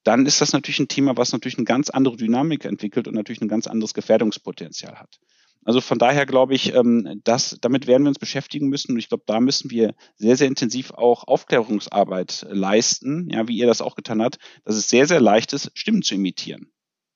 Dann 0.03 0.27
ist 0.27 0.41
das 0.41 0.53
natürlich 0.53 0.79
ein 0.79 0.89
Thema, 0.89 1.17
was 1.17 1.33
natürlich 1.33 1.57
eine 1.57 1.65
ganz 1.65 1.91
andere 1.91 2.17
Dynamik 2.17 2.65
entwickelt 2.65 3.09
und 3.09 3.15
natürlich 3.15 3.41
ein 3.41 3.49
ganz 3.49 3.67
anderes 3.67 3.95
Gefährdungspotenzial 3.95 4.99
hat. 4.99 5.19
Also 5.65 5.81
von 5.81 5.99
daher 5.99 6.27
glaube 6.27 6.55
ich, 6.55 6.75
ähm, 6.75 7.21
dass, 7.25 7.59
damit 7.61 7.87
werden 7.87 8.05
wir 8.05 8.09
uns 8.09 8.19
beschäftigen 8.19 8.69
müssen. 8.69 8.93
Und 8.93 8.99
ich 8.99 9.09
glaube, 9.09 9.25
da 9.27 9.41
müssen 9.41 9.71
wir 9.71 9.95
sehr, 10.17 10.37
sehr 10.37 10.49
intensiv 10.49 10.93
auch 10.93 11.27
Aufklärungsarbeit 11.27 12.47
leisten, 12.51 13.29
ja, 13.31 13.49
wie 13.49 13.57
ihr 13.57 13.67
das 13.67 13.81
auch 13.81 13.97
getan 13.97 14.23
habt, 14.23 14.39
dass 14.65 14.77
es 14.77 14.89
sehr, 14.89 15.07
sehr 15.07 15.21
leicht 15.21 15.53
ist, 15.53 15.71
Stimmen 15.75 16.03
zu 16.03 16.15
imitieren. 16.15 16.71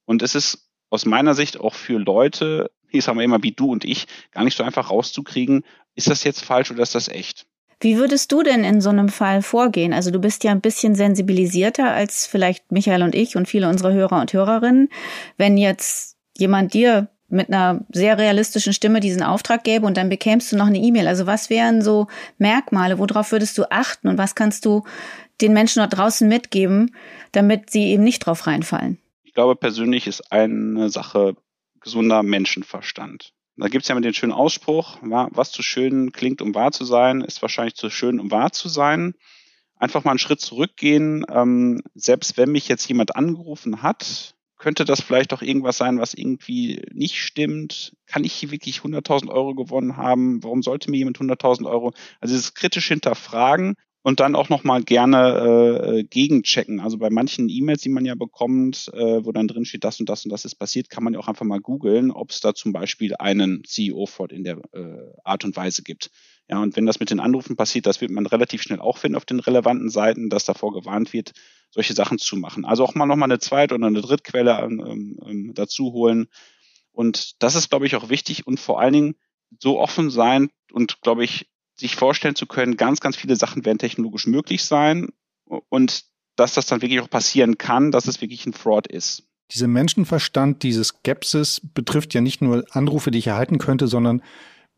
Und 0.06 0.22
es 0.22 0.34
ist 0.34 0.70
aus 0.90 1.04
meiner 1.04 1.34
Sicht 1.34 1.60
auch 1.60 1.74
für 1.74 1.98
Leute, 1.98 2.70
ich 2.90 3.04
sage 3.04 3.16
mal 3.16 3.22
immer 3.22 3.42
wie 3.42 3.52
du 3.52 3.70
und 3.70 3.84
ich, 3.84 4.06
gar 4.30 4.44
nicht 4.44 4.56
so 4.56 4.64
einfach 4.64 4.90
rauszukriegen, 4.90 5.64
ist 5.94 6.08
das 6.08 6.24
jetzt 6.24 6.42
falsch 6.42 6.70
oder 6.70 6.82
ist 6.82 6.94
das 6.94 7.08
echt? 7.08 7.46
Wie 7.80 7.96
würdest 7.96 8.32
du 8.32 8.42
denn 8.42 8.64
in 8.64 8.80
so 8.80 8.90
einem 8.90 9.08
Fall 9.08 9.42
vorgehen? 9.42 9.92
Also 9.92 10.10
du 10.10 10.18
bist 10.18 10.42
ja 10.42 10.50
ein 10.50 10.60
bisschen 10.60 10.96
sensibilisierter 10.96 11.92
als 11.92 12.26
vielleicht 12.26 12.72
Michael 12.72 13.02
und 13.02 13.14
ich 13.14 13.36
und 13.36 13.46
viele 13.46 13.68
unserer 13.68 13.92
Hörer 13.92 14.20
und 14.20 14.32
Hörerinnen. 14.32 14.88
Wenn 15.36 15.56
jetzt 15.56 16.16
jemand 16.36 16.74
dir 16.74 17.08
mit 17.28 17.48
einer 17.48 17.84
sehr 17.92 18.18
realistischen 18.18 18.72
Stimme 18.72 19.00
diesen 19.00 19.22
Auftrag 19.22 19.62
gäbe 19.64 19.86
und 19.86 19.96
dann 19.96 20.08
bekämst 20.08 20.50
du 20.50 20.56
noch 20.56 20.66
eine 20.66 20.78
E-Mail. 20.78 21.06
Also 21.06 21.26
was 21.26 21.50
wären 21.50 21.82
so 21.82 22.06
Merkmale, 22.38 22.98
worauf 22.98 23.32
würdest 23.32 23.56
du 23.58 23.70
achten 23.70 24.08
und 24.08 24.18
was 24.18 24.34
kannst 24.34 24.64
du 24.64 24.84
den 25.40 25.52
Menschen 25.52 25.80
dort 25.80 25.96
draußen 25.96 26.26
mitgeben, 26.26 26.94
damit 27.32 27.70
sie 27.70 27.84
eben 27.84 28.02
nicht 28.02 28.20
drauf 28.20 28.46
reinfallen? 28.46 28.98
Ich 29.24 29.34
glaube 29.34 29.56
persönlich 29.56 30.06
ist 30.06 30.32
eine 30.32 30.88
Sache 30.88 31.36
gesunder 31.80 32.22
Menschenverstand. 32.22 33.32
Da 33.56 33.68
gibt 33.68 33.82
es 33.82 33.88
ja 33.88 33.94
mit 33.94 34.04
den 34.04 34.14
schönen 34.14 34.32
Ausspruch, 34.32 34.98
was 35.02 35.50
zu 35.50 35.62
schön 35.62 36.12
klingt, 36.12 36.40
um 36.40 36.54
wahr 36.54 36.70
zu 36.70 36.84
sein, 36.84 37.22
ist 37.22 37.42
wahrscheinlich 37.42 37.74
zu 37.74 37.90
schön, 37.90 38.20
um 38.20 38.30
wahr 38.30 38.52
zu 38.52 38.68
sein. 38.68 39.14
Einfach 39.76 40.04
mal 40.04 40.12
einen 40.12 40.18
Schritt 40.18 40.40
zurückgehen. 40.40 41.24
Ähm, 41.28 41.82
selbst 41.94 42.36
wenn 42.36 42.50
mich 42.50 42.68
jetzt 42.68 42.88
jemand 42.88 43.16
angerufen 43.16 43.82
hat, 43.82 44.34
könnte 44.58 44.84
das 44.84 45.00
vielleicht 45.00 45.32
auch 45.32 45.42
irgendwas 45.42 45.78
sein, 45.78 45.98
was 45.98 46.14
irgendwie 46.14 46.82
nicht 46.92 47.22
stimmt? 47.22 47.96
Kann 48.06 48.24
ich 48.24 48.32
hier 48.32 48.50
wirklich 48.50 48.80
100.000 48.80 49.28
Euro 49.28 49.54
gewonnen 49.54 49.96
haben? 49.96 50.42
Warum 50.42 50.62
sollte 50.62 50.90
mir 50.90 50.98
jemand 50.98 51.18
100.000 51.18 51.66
Euro? 51.66 51.92
Also 52.20 52.34
dieses 52.34 52.54
kritisch 52.54 52.88
hinterfragen 52.88 53.76
und 54.02 54.20
dann 54.20 54.34
auch 54.34 54.48
nochmal 54.48 54.82
gerne 54.82 55.98
äh, 55.98 56.04
gegenchecken. 56.04 56.80
Also 56.80 56.98
bei 56.98 57.10
manchen 57.10 57.48
E-Mails, 57.48 57.82
die 57.82 57.88
man 57.88 58.04
ja 58.04 58.14
bekommt, 58.14 58.90
äh, 58.94 59.24
wo 59.24 59.32
dann 59.32 59.48
drin 59.48 59.64
steht, 59.64 59.84
das 59.84 60.00
und 60.00 60.08
das 60.08 60.24
und 60.24 60.32
das 60.32 60.44
ist 60.44 60.54
passiert, 60.54 60.90
kann 60.90 61.04
man 61.04 61.12
ja 61.12 61.20
auch 61.20 61.28
einfach 61.28 61.44
mal 61.44 61.60
googeln, 61.60 62.10
ob 62.10 62.30
es 62.30 62.40
da 62.40 62.54
zum 62.54 62.72
Beispiel 62.72 63.14
einen 63.16 63.62
CEO-Fraud 63.64 64.32
in 64.32 64.44
der 64.44 64.58
äh, 64.72 65.12
Art 65.24 65.44
und 65.44 65.56
Weise 65.56 65.82
gibt. 65.82 66.10
Ja, 66.48 66.62
und 66.62 66.76
wenn 66.76 66.86
das 66.86 66.98
mit 66.98 67.10
den 67.10 67.20
Anrufen 67.20 67.56
passiert, 67.56 67.86
das 67.86 68.00
wird 68.00 68.10
man 68.10 68.26
relativ 68.26 68.62
schnell 68.62 68.80
auch 68.80 68.98
finden 68.98 69.16
auf 69.16 69.26
den 69.26 69.40
relevanten 69.40 69.90
Seiten, 69.90 70.30
dass 70.30 70.44
davor 70.44 70.72
gewarnt 70.72 71.12
wird, 71.12 71.32
solche 71.70 71.92
Sachen 71.92 72.18
zu 72.18 72.36
machen. 72.36 72.64
Also 72.64 72.84
auch 72.84 72.94
mal 72.94 73.06
nochmal 73.06 73.30
eine 73.30 73.38
zweite 73.38 73.74
oder 73.74 73.86
eine 73.86 74.00
Drittquelle 74.00 74.58
ähm, 74.62 75.18
ähm, 75.26 75.52
dazu 75.54 75.92
holen. 75.92 76.28
Und 76.92 77.42
das 77.42 77.54
ist, 77.54 77.68
glaube 77.68 77.86
ich, 77.86 77.96
auch 77.96 78.08
wichtig 78.08 78.46
und 78.46 78.58
vor 78.58 78.80
allen 78.80 78.94
Dingen 78.94 79.14
so 79.60 79.78
offen 79.78 80.10
sein 80.10 80.50
und, 80.72 81.02
glaube 81.02 81.24
ich, 81.24 81.50
sich 81.74 81.96
vorstellen 81.96 82.34
zu 82.34 82.46
können, 82.46 82.76
ganz, 82.76 83.00
ganz 83.00 83.16
viele 83.16 83.36
Sachen 83.36 83.64
werden 83.64 83.78
technologisch 83.78 84.26
möglich 84.26 84.64
sein 84.64 85.08
und 85.44 86.04
dass 86.36 86.54
das 86.54 86.66
dann 86.66 86.82
wirklich 86.82 87.00
auch 87.00 87.10
passieren 87.10 87.58
kann, 87.58 87.90
dass 87.90 88.06
es 88.06 88.20
wirklich 88.20 88.46
ein 88.46 88.52
Fraud 88.52 88.86
ist. 88.86 89.24
Dieser 89.52 89.68
Menschenverstand, 89.68 90.62
diese 90.62 90.84
Skepsis 90.84 91.60
betrifft 91.74 92.14
ja 92.14 92.20
nicht 92.20 92.42
nur 92.42 92.64
Anrufe, 92.70 93.10
die 93.10 93.18
ich 93.18 93.28
erhalten 93.28 93.58
könnte, 93.58 93.88
sondern 93.88 94.22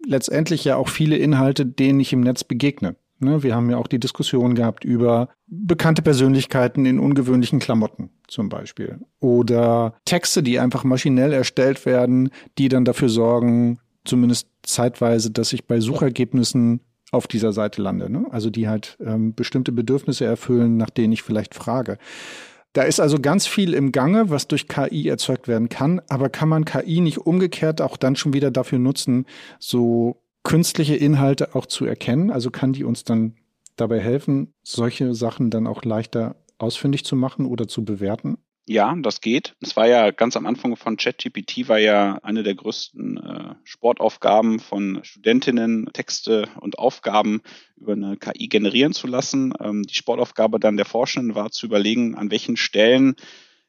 letztendlich 0.07 0.65
ja 0.65 0.77
auch 0.77 0.89
viele 0.89 1.17
Inhalte, 1.17 1.67
denen 1.67 2.01
ich 2.01 2.13
im 2.13 2.21
Netz 2.21 2.45
begegne. 2.45 2.97
Ne, 3.23 3.43
wir 3.43 3.55
haben 3.55 3.69
ja 3.69 3.77
auch 3.77 3.87
die 3.87 4.01
Diskussion 4.01 4.55
gehabt 4.55 4.83
über 4.83 5.29
bekannte 5.47 6.01
Persönlichkeiten 6.01 6.87
in 6.87 6.99
ungewöhnlichen 6.99 7.59
Klamotten 7.59 8.09
zum 8.29 8.49
Beispiel. 8.49 8.99
Oder 9.21 9.95
Texte, 10.07 10.43
die 10.43 10.59
einfach 10.59 10.85
maschinell 10.85 11.35
erstellt 11.35 11.85
werden, 11.85 12.31
die 12.57 12.71
dann 12.71 12.87
dafür 12.87 13.11
sorgen, 13.11 13.79
zumindest 14.07 14.49
zeitweise, 14.63 15.31
dass 15.31 15.53
ich 15.53 15.67
bei 15.67 15.81
Suchergebnissen 15.81 16.81
auf 17.13 17.27
dieser 17.27 17.53
Seite 17.53 17.83
lande. 17.83 18.09
Ne? 18.09 18.27
Also 18.31 18.49
die 18.49 18.69
halt 18.69 18.97
ähm, 19.05 19.35
bestimmte 19.35 19.73
Bedürfnisse 19.73 20.25
erfüllen, 20.25 20.79
nach 20.79 20.91
denen 20.91 21.13
ich 21.13 21.23
vielleicht 21.23 21.55
frage. 21.55 21.99
Da 22.73 22.83
ist 22.83 23.01
also 23.01 23.19
ganz 23.19 23.47
viel 23.47 23.75
im 23.75 23.91
Gange, 23.91 24.31
was 24.31 24.47
durch 24.47 24.69
KI 24.69 25.09
erzeugt 25.09 25.49
werden 25.49 25.69
kann, 25.69 26.01
aber 26.09 26.29
kann 26.29 26.49
man 26.49 26.65
KI 26.65 27.01
nicht 27.01 27.19
umgekehrt 27.19 27.81
auch 27.81 27.97
dann 27.97 28.15
schon 28.15 28.33
wieder 28.33 28.53
dafür 28.53 28.79
nutzen, 28.79 29.27
so 29.59 30.23
künstliche 30.45 30.95
Inhalte 30.95 31.55
auch 31.55 31.67
zu 31.67 31.85
erkennen? 31.85 32.31
Also 32.31 32.51
kann 32.51 32.73
die 32.73 32.85
uns 32.85 33.03
dann 33.03 33.35
dabei 33.77 33.99
helfen, 33.99 34.53
solche 34.63 35.15
Sachen 35.15 35.51
dann 35.51 35.67
auch 35.67 35.85
leichter 35.85 36.37
ausfindig 36.59 37.05
zu 37.05 37.17
machen 37.17 37.47
oder 37.47 37.67
zu 37.67 37.85
bewerten? 37.85 38.39
Ja, 38.67 38.95
das 39.01 39.21
geht. 39.21 39.57
Es 39.61 39.77
war 39.77 39.89
ja 39.89 40.11
ganz 40.11 40.37
am 40.37 40.47
Anfang 40.47 40.77
von 40.77 40.97
ChatGPT 40.97 41.69
war 41.69 41.79
ja 41.79 42.19
eine 42.23 42.43
der 42.43 42.55
größten 42.55 43.17
äh, 43.17 43.55
Sportaufgaben 43.65 44.61
von 44.61 45.01
Studentinnen, 45.03 45.89
Texte 45.93 46.49
und 46.61 46.79
Aufgaben 46.79 47.43
über 47.77 47.95
eine 47.95 48.17
KI 48.17 48.49
generieren 48.49 48.93
zu 48.93 49.07
lassen. 49.07 49.55
Ähm, 49.61 49.83
die 49.83 49.95
Sportaufgabe 49.95 50.61
dann 50.61 50.77
der 50.77 50.87
Forschenden 50.87 51.35
war 51.35 51.51
zu 51.51 51.67
überlegen, 51.67 52.15
an 52.15 52.31
welchen 52.31 52.57
Stellen 52.57 53.17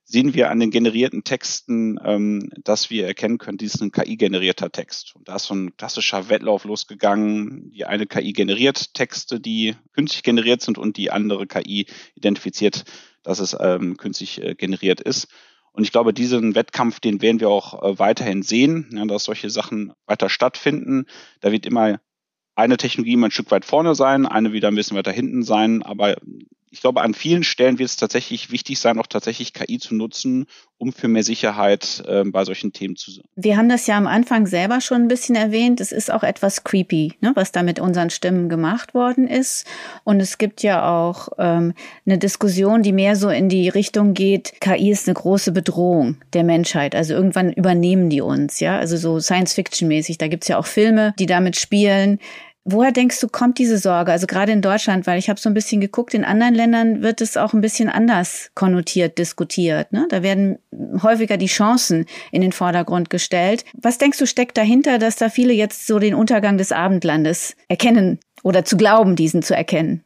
sehen 0.04 0.34
wir 0.34 0.52
an 0.52 0.60
den 0.60 0.72
generierten 0.72 1.24
Texten, 1.24 1.98
ähm, 2.04 2.52
dass 2.64 2.90
wir 2.90 3.08
erkennen 3.08 3.38
können, 3.38 3.58
dies 3.58 3.76
ist 3.76 3.82
ein 3.82 3.92
KI-generierter 3.92 4.72
Text. 4.72 5.16
Und 5.16 5.28
da 5.30 5.38
ist 5.38 5.46
so 5.46 5.56
ein 5.56 5.76
klassischer 5.78 6.30
Wettlauf 6.30 6.66
losgegangen. 6.66 7.72
Die 7.72 7.86
eine 7.86 8.06
KI 8.06 8.34
generiert 8.34 8.94
Texte, 8.94 9.40
die 9.40 9.76
künstlich 9.94 10.24
generiert 10.24 10.62
sind 10.62 10.78
und 10.78 10.98
die 10.98 11.12
andere 11.12 11.48
KI 11.48 11.88
identifiziert 12.16 12.84
dass 13.24 13.40
es 13.40 13.56
ähm, 13.60 13.98
künstlich 13.98 14.42
äh, 14.42 14.56
generiert 14.56 15.02
ist. 15.02 15.28
Und 15.74 15.84
ich 15.84 15.92
glaube, 15.92 16.14
diesen 16.14 16.56
Wettkampf, 16.56 17.00
den 17.00 17.22
werden 17.22 17.40
wir 17.40 17.50
auch 17.50 17.82
äh, 17.82 18.00
weiterhin 18.00 18.44
sehen, 18.44 18.90
ja, 18.94 19.06
dass 19.06 19.24
solche 19.24 19.50
Sachen 19.50 19.94
weiter 20.06 20.30
stattfinden. 20.30 21.06
Da 21.40 21.52
wird 21.52 21.66
immer 21.66 22.00
eine 22.56 22.78
Technologie 22.78 23.14
immer 23.14 23.28
ein 23.28 23.32
Stück 23.32 23.52
weit 23.52 23.66
vorne 23.66 23.96
sein, 23.96 24.26
eine 24.26 24.54
wieder 24.54 24.68
ein 24.68 24.76
bisschen 24.76 24.98
weiter 24.98 25.12
hinten 25.12 25.44
sein, 25.44 25.84
aber 25.84 26.18
ich 26.72 26.80
glaube, 26.80 27.02
an 27.02 27.14
vielen 27.14 27.44
Stellen 27.44 27.80
wird 27.80 27.90
es 27.90 27.98
tatsächlich 27.98 28.50
wichtig 28.50 28.80
sein, 28.80 28.98
auch 28.98 29.08
tatsächlich 29.08 29.54
KI 29.54 29.78
zu 29.78 29.94
nutzen, 29.94 30.48
um 30.78 30.94
für 30.94 31.10
mehr 31.10 31.24
Sicherheit 31.24 32.02
äh, 32.08 32.24
bei 32.24 32.46
solchen 32.46 32.72
Themen 32.72 32.96
zu 32.96 33.12
sein. 33.12 33.26
Wir 33.36 33.58
haben 33.58 33.68
das 33.68 33.88
ja 33.88 33.98
am 33.98 34.08
Anfang 34.08 34.48
selber 34.48 34.80
schon 34.80 35.02
ein 35.02 35.08
bisschen 35.10 35.36
erwähnt. 35.36 35.82
Es 35.82 35.92
ist 35.92 36.12
auch 36.12 36.24
etwas 36.24 36.64
creepy, 36.64 37.14
ne, 37.20 37.34
was 37.36 37.52
da 37.52 37.62
mit 37.62 37.82
unseren 37.82 38.10
Stimmen 38.10 38.48
gemacht 38.48 38.94
worden 38.94 39.28
ist. 39.28 39.68
Und 40.06 40.22
es 40.22 40.38
gibt 40.38 40.64
ja 40.64 40.90
auch 40.90 41.28
ähm, 41.38 41.74
eine 42.06 42.18
Diskussion, 42.18 42.84
die 42.84 42.94
mehr 42.94 43.18
so 43.18 43.30
in 43.30 43.50
die 43.50 43.68
Richtung 43.68 44.14
geht, 44.14 44.54
KI 44.62 44.92
ist 44.92 45.08
eine 45.08 45.16
große 45.16 45.52
Bedrohung 45.52 46.18
der 46.32 46.46
Menschheit. 46.46 46.96
Also 46.96 47.14
irgendwann 47.14 47.52
übernehmen 47.52 48.10
die 48.10 48.22
uns, 48.22 48.62
ja. 48.62 48.80
Also 48.80 48.96
so 48.96 49.20
Science-Fiction-mäßig. 49.20 50.18
Da 50.18 50.30
gibt's 50.30 50.48
ja 50.48 50.58
auch 50.58 50.66
Filme, 50.66 51.14
die 51.20 51.26
damit 51.26 51.58
spielen 51.58 52.20
Woher 52.64 52.92
denkst 52.92 53.20
du, 53.20 53.28
kommt 53.28 53.58
diese 53.58 53.80
Sorge? 53.80 54.12
Also 54.12 54.28
gerade 54.28 54.52
in 54.52 54.62
Deutschland, 54.62 55.08
weil 55.08 55.18
ich 55.18 55.30
habe 55.30 55.40
so 55.40 55.50
ein 55.50 55.56
bisschen 55.56 55.82
geguckt, 55.82 56.14
in 56.14 56.24
anderen 56.24 56.54
Ländern 56.54 57.02
wird 57.02 57.20
es 57.20 57.36
auch 57.36 57.54
ein 57.54 57.62
bisschen 57.62 57.90
anders 57.90 58.52
konnotiert, 58.54 59.18
diskutiert. 59.18 59.92
Ne? 59.92 60.06
Da 60.10 60.22
werden 60.22 60.60
häufiger 61.02 61.38
die 61.38 61.48
Chancen 61.48 62.06
in 62.32 62.42
den 62.42 62.52
Vordergrund 62.52 63.10
gestellt. 63.10 63.66
Was 63.74 63.98
denkst 63.98 64.20
du, 64.20 64.28
steckt 64.28 64.58
dahinter, 64.58 65.00
dass 65.00 65.16
da 65.16 65.30
viele 65.30 65.54
jetzt 65.54 65.88
so 65.88 65.98
den 65.98 66.14
Untergang 66.14 66.60
des 66.60 66.72
Abendlandes 66.72 67.56
erkennen 67.68 68.20
oder 68.44 68.64
zu 68.64 68.78
glauben, 68.78 69.16
diesen 69.16 69.42
zu 69.42 69.56
erkennen? 69.56 70.04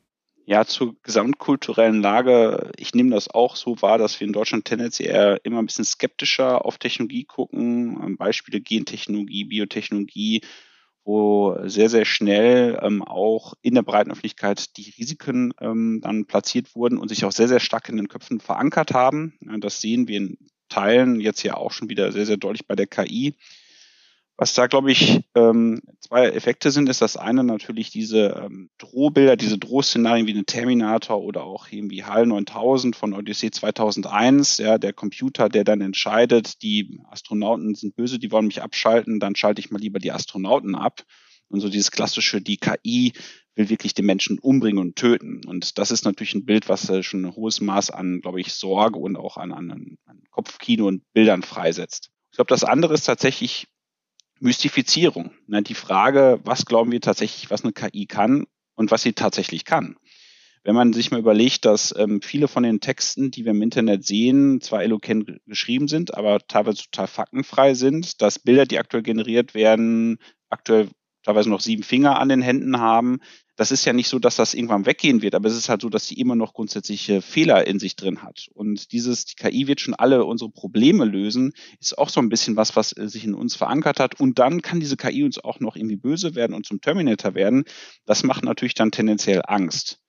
Ja, 0.47 0.63
zur 0.63 0.95
gesamtkulturellen 1.01 2.01
Lage, 2.01 2.71
ich 2.77 2.93
nehme 2.93 3.09
das 3.09 3.29
auch 3.29 3.55
so 3.55 3.81
wahr, 3.81 3.97
dass 3.97 4.19
wir 4.19 4.27
in 4.27 4.33
Deutschland 4.33 4.65
tendenziell 4.65 5.09
eher 5.09 5.39
immer 5.43 5.59
ein 5.59 5.65
bisschen 5.65 5.85
skeptischer 5.85 6.63
auf 6.63 6.77
Technologie 6.77 7.25
gucken. 7.25 8.15
Beispiele 8.17 8.61
Gentechnologie, 8.61 9.45
Biotechnologie, 9.45 10.41
wo 11.05 11.55
sehr, 11.65 11.89
sehr 11.89 12.03
schnell 12.03 12.79
ähm, 12.81 13.03
auch 13.03 13.53
in 13.61 13.75
der 13.75 13.83
breiten 13.83 14.11
Öffentlichkeit 14.11 14.75
die 14.75 14.93
Risiken 14.97 15.53
ähm, 15.61 16.01
dann 16.03 16.25
platziert 16.25 16.75
wurden 16.75 16.97
und 16.97 17.09
sich 17.09 17.23
auch 17.23 17.31
sehr, 17.31 17.47
sehr 17.47 17.59
stark 17.59 17.87
in 17.89 17.97
den 17.97 18.07
Köpfen 18.07 18.39
verankert 18.39 18.93
haben. 18.93 19.37
Das 19.59 19.79
sehen 19.79 20.07
wir 20.07 20.17
in 20.17 20.37
Teilen 20.67 21.19
jetzt 21.19 21.43
ja 21.43 21.55
auch 21.55 21.71
schon 21.71 21.89
wieder 21.89 22.11
sehr, 22.11 22.25
sehr 22.25 22.37
deutlich 22.37 22.67
bei 22.67 22.75
der 22.75 22.87
KI. 22.87 23.35
Was 24.37 24.53
da, 24.53 24.67
glaube 24.67 24.91
ich, 24.91 25.21
ähm, 25.35 25.81
zwei 26.01 26.25
Effekte 26.25 26.69
sind, 26.69 26.89
ist 26.89 27.01
das 27.01 27.15
eine 27.15 27.45
natürlich 27.45 27.89
diese 27.89 28.43
ähm, 28.43 28.69
Drohbilder, 28.77 29.37
diese 29.37 29.57
Drohszenarien 29.57 30.27
wie 30.27 30.33
eine 30.33 30.43
Terminator 30.43 31.21
oder 31.21 31.45
auch 31.45 31.67
irgendwie 31.71 32.03
HAL 32.03 32.25
9000 32.25 32.97
von 32.97 33.13
Odyssey 33.13 33.51
2001, 33.51 34.57
ja, 34.57 34.77
der 34.77 34.91
Computer, 34.91 35.47
der 35.47 35.63
dann 35.63 35.79
entscheidet, 35.79 36.61
die 36.63 36.99
Astronauten 37.09 37.75
sind 37.75 37.95
böse, 37.95 38.19
die 38.19 38.31
wollen 38.31 38.47
mich 38.47 38.61
abschalten, 38.61 39.21
dann 39.21 39.35
schalte 39.35 39.61
ich 39.61 39.71
mal 39.71 39.79
lieber 39.79 39.99
die 39.99 40.11
Astronauten 40.11 40.75
ab. 40.75 41.03
Und 41.47 41.61
so 41.61 41.69
dieses 41.69 41.91
klassische, 41.91 42.41
die 42.41 42.57
KI 42.57 43.13
will 43.55 43.69
wirklich 43.69 43.93
den 43.93 44.05
Menschen 44.05 44.39
umbringen 44.39 44.79
und 44.79 44.95
töten. 44.95 45.41
Und 45.45 45.77
das 45.77 45.91
ist 45.91 46.03
natürlich 46.03 46.33
ein 46.35 46.45
Bild, 46.45 46.67
was 46.67 46.89
äh, 46.89 47.03
schon 47.03 47.23
ein 47.23 47.35
hohes 47.35 47.61
Maß 47.61 47.91
an, 47.91 48.19
glaube 48.19 48.41
ich, 48.41 48.53
Sorge 48.53 48.99
und 48.99 49.15
auch 49.15 49.37
an, 49.37 49.53
an, 49.53 49.97
an 50.05 50.23
Kopfkino 50.31 50.87
und 50.87 51.03
Bildern 51.13 51.43
freisetzt. 51.43 52.09
Ich 52.31 52.37
glaube, 52.37 52.49
das 52.49 52.65
andere 52.65 52.93
ist 52.93 53.05
tatsächlich 53.05 53.67
Mystifizierung. 54.39 55.31
Ne? 55.47 55.61
Die 55.61 55.73
Frage, 55.73 56.39
was 56.43 56.65
glauben 56.65 56.91
wir 56.91 57.01
tatsächlich, 57.01 57.49
was 57.49 57.63
eine 57.63 57.73
KI 57.73 58.05
kann 58.05 58.45
und 58.75 58.91
was 58.91 59.01
sie 59.01 59.13
tatsächlich 59.13 59.65
kann. 59.65 59.95
Wenn 60.63 60.75
man 60.75 60.93
sich 60.93 61.11
mal 61.11 61.19
überlegt, 61.19 61.65
dass 61.65 61.93
ähm, 61.95 62.21
viele 62.23 62.47
von 62.47 62.63
den 62.63 62.79
Texten, 62.79 63.29
die 63.29 63.45
wir 63.45 63.51
im 63.51 63.61
Internet 63.61 64.03
sehen, 64.03 64.61
zwar 64.61 64.81
eloquent 64.81 65.39
geschrieben 65.45 65.87
sind, 65.87 66.15
aber 66.15 66.39
teilweise 66.47 66.83
total 66.83 67.07
faktenfrei 67.07 67.75
sind, 67.75 68.21
dass 68.21 68.39
Bilder, 68.39 68.65
die 68.65 68.79
aktuell 68.79 69.03
generiert 69.03 69.53
werden, 69.53 70.17
aktuell 70.49 70.89
teilweise 71.25 71.49
noch 71.49 71.59
sieben 71.59 71.83
Finger 71.83 72.19
an 72.19 72.29
den 72.29 72.41
Händen 72.41 72.79
haben, 72.79 73.19
das 73.55 73.71
ist 73.71 73.85
ja 73.85 73.93
nicht 73.93 74.09
so, 74.09 74.19
dass 74.19 74.35
das 74.35 74.53
irgendwann 74.53 74.85
weggehen 74.85 75.21
wird, 75.21 75.33
aber 75.33 75.47
es 75.47 75.55
ist 75.55 75.69
halt 75.69 75.81
so, 75.81 75.89
dass 75.89 76.07
sie 76.07 76.15
immer 76.15 76.35
noch 76.35 76.53
grundsätzliche 76.53 77.21
Fehler 77.21 77.65
in 77.65 77.79
sich 77.79 77.95
drin 77.95 78.21
hat. 78.21 78.47
Und 78.53 78.91
dieses, 78.91 79.25
die 79.25 79.35
KI 79.35 79.67
wird 79.67 79.79
schon 79.79 79.93
alle 79.93 80.25
unsere 80.25 80.51
Probleme 80.51 81.05
lösen, 81.05 81.53
ist 81.79 81.97
auch 81.97 82.09
so 82.09 82.19
ein 82.19 82.29
bisschen 82.29 82.57
was, 82.57 82.75
was 82.75 82.95
äh, 82.97 83.07
sich 83.07 83.23
in 83.23 83.33
uns 83.33 83.55
verankert 83.55 83.99
hat. 83.99 84.19
Und 84.19 84.39
dann 84.39 84.61
kann 84.61 84.79
diese 84.79 84.97
KI 84.97 85.23
uns 85.23 85.39
auch 85.39 85.59
noch 85.59 85.75
irgendwie 85.75 85.95
böse 85.95 86.35
werden 86.35 86.53
und 86.53 86.65
zum 86.65 86.81
Terminator 86.81 87.33
werden. 87.33 87.63
Das 88.05 88.23
macht 88.23 88.43
natürlich 88.43 88.73
dann 88.73 88.91
tendenziell 88.91 89.41
Angst. 89.45 89.99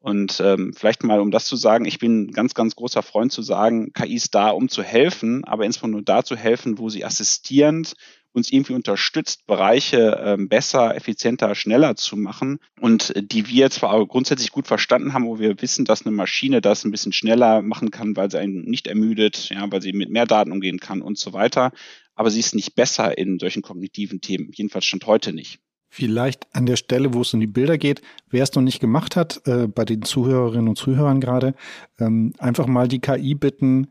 Und 0.00 0.40
ähm, 0.40 0.72
vielleicht 0.76 1.02
mal, 1.02 1.20
um 1.20 1.30
das 1.30 1.46
zu 1.46 1.56
sagen, 1.56 1.84
ich 1.84 1.98
bin 1.98 2.30
ganz, 2.30 2.54
ganz 2.54 2.76
großer 2.76 3.02
Freund 3.02 3.32
zu 3.32 3.42
sagen, 3.42 3.92
KI 3.92 4.14
ist 4.14 4.34
da, 4.34 4.50
um 4.50 4.68
zu 4.68 4.82
helfen, 4.82 5.44
aber 5.44 5.64
insbesondere 5.66 5.98
nur 5.98 6.04
da 6.04 6.24
zu 6.24 6.36
helfen, 6.36 6.78
wo 6.78 6.88
sie 6.88 7.04
assistierend 7.04 7.94
uns 8.32 8.52
irgendwie 8.52 8.74
unterstützt, 8.74 9.46
Bereiche 9.46 10.20
ähm, 10.22 10.48
besser, 10.48 10.94
effizienter, 10.94 11.54
schneller 11.54 11.96
zu 11.96 12.16
machen 12.16 12.58
und 12.80 13.12
die 13.16 13.48
wir 13.48 13.70
zwar 13.70 14.06
grundsätzlich 14.06 14.52
gut 14.52 14.66
verstanden 14.66 15.12
haben, 15.12 15.26
wo 15.26 15.38
wir 15.38 15.60
wissen, 15.60 15.84
dass 15.84 16.04
eine 16.04 16.14
Maschine 16.14 16.60
das 16.60 16.84
ein 16.84 16.90
bisschen 16.90 17.12
schneller 17.12 17.62
machen 17.62 17.90
kann, 17.90 18.16
weil 18.16 18.30
sie 18.30 18.38
einen 18.38 18.62
nicht 18.62 18.86
ermüdet, 18.86 19.48
ja, 19.50 19.70
weil 19.70 19.82
sie 19.82 19.92
mit 19.92 20.10
mehr 20.10 20.26
Daten 20.26 20.52
umgehen 20.52 20.78
kann 20.78 21.02
und 21.02 21.18
so 21.18 21.32
weiter. 21.32 21.72
Aber 22.14 22.30
sie 22.30 22.40
ist 22.40 22.54
nicht 22.54 22.74
besser 22.74 23.16
in 23.16 23.38
solchen 23.38 23.62
kognitiven 23.62 24.20
Themen. 24.20 24.50
Jedenfalls 24.52 24.84
stand 24.84 25.06
heute 25.06 25.32
nicht. 25.32 25.60
Vielleicht 25.90 26.46
an 26.54 26.66
der 26.66 26.76
Stelle, 26.76 27.14
wo 27.14 27.22
es 27.22 27.32
um 27.32 27.40
die 27.40 27.46
Bilder 27.46 27.78
geht, 27.78 28.02
wer 28.28 28.42
es 28.42 28.54
noch 28.54 28.62
nicht 28.62 28.80
gemacht 28.80 29.16
hat, 29.16 29.40
äh, 29.46 29.66
bei 29.66 29.84
den 29.84 30.02
Zuhörerinnen 30.02 30.68
und 30.68 30.76
Zuhörern 30.76 31.20
gerade, 31.20 31.54
ähm, 31.98 32.34
einfach 32.38 32.66
mal 32.66 32.88
die 32.88 33.00
KI 33.00 33.34
bitten, 33.34 33.88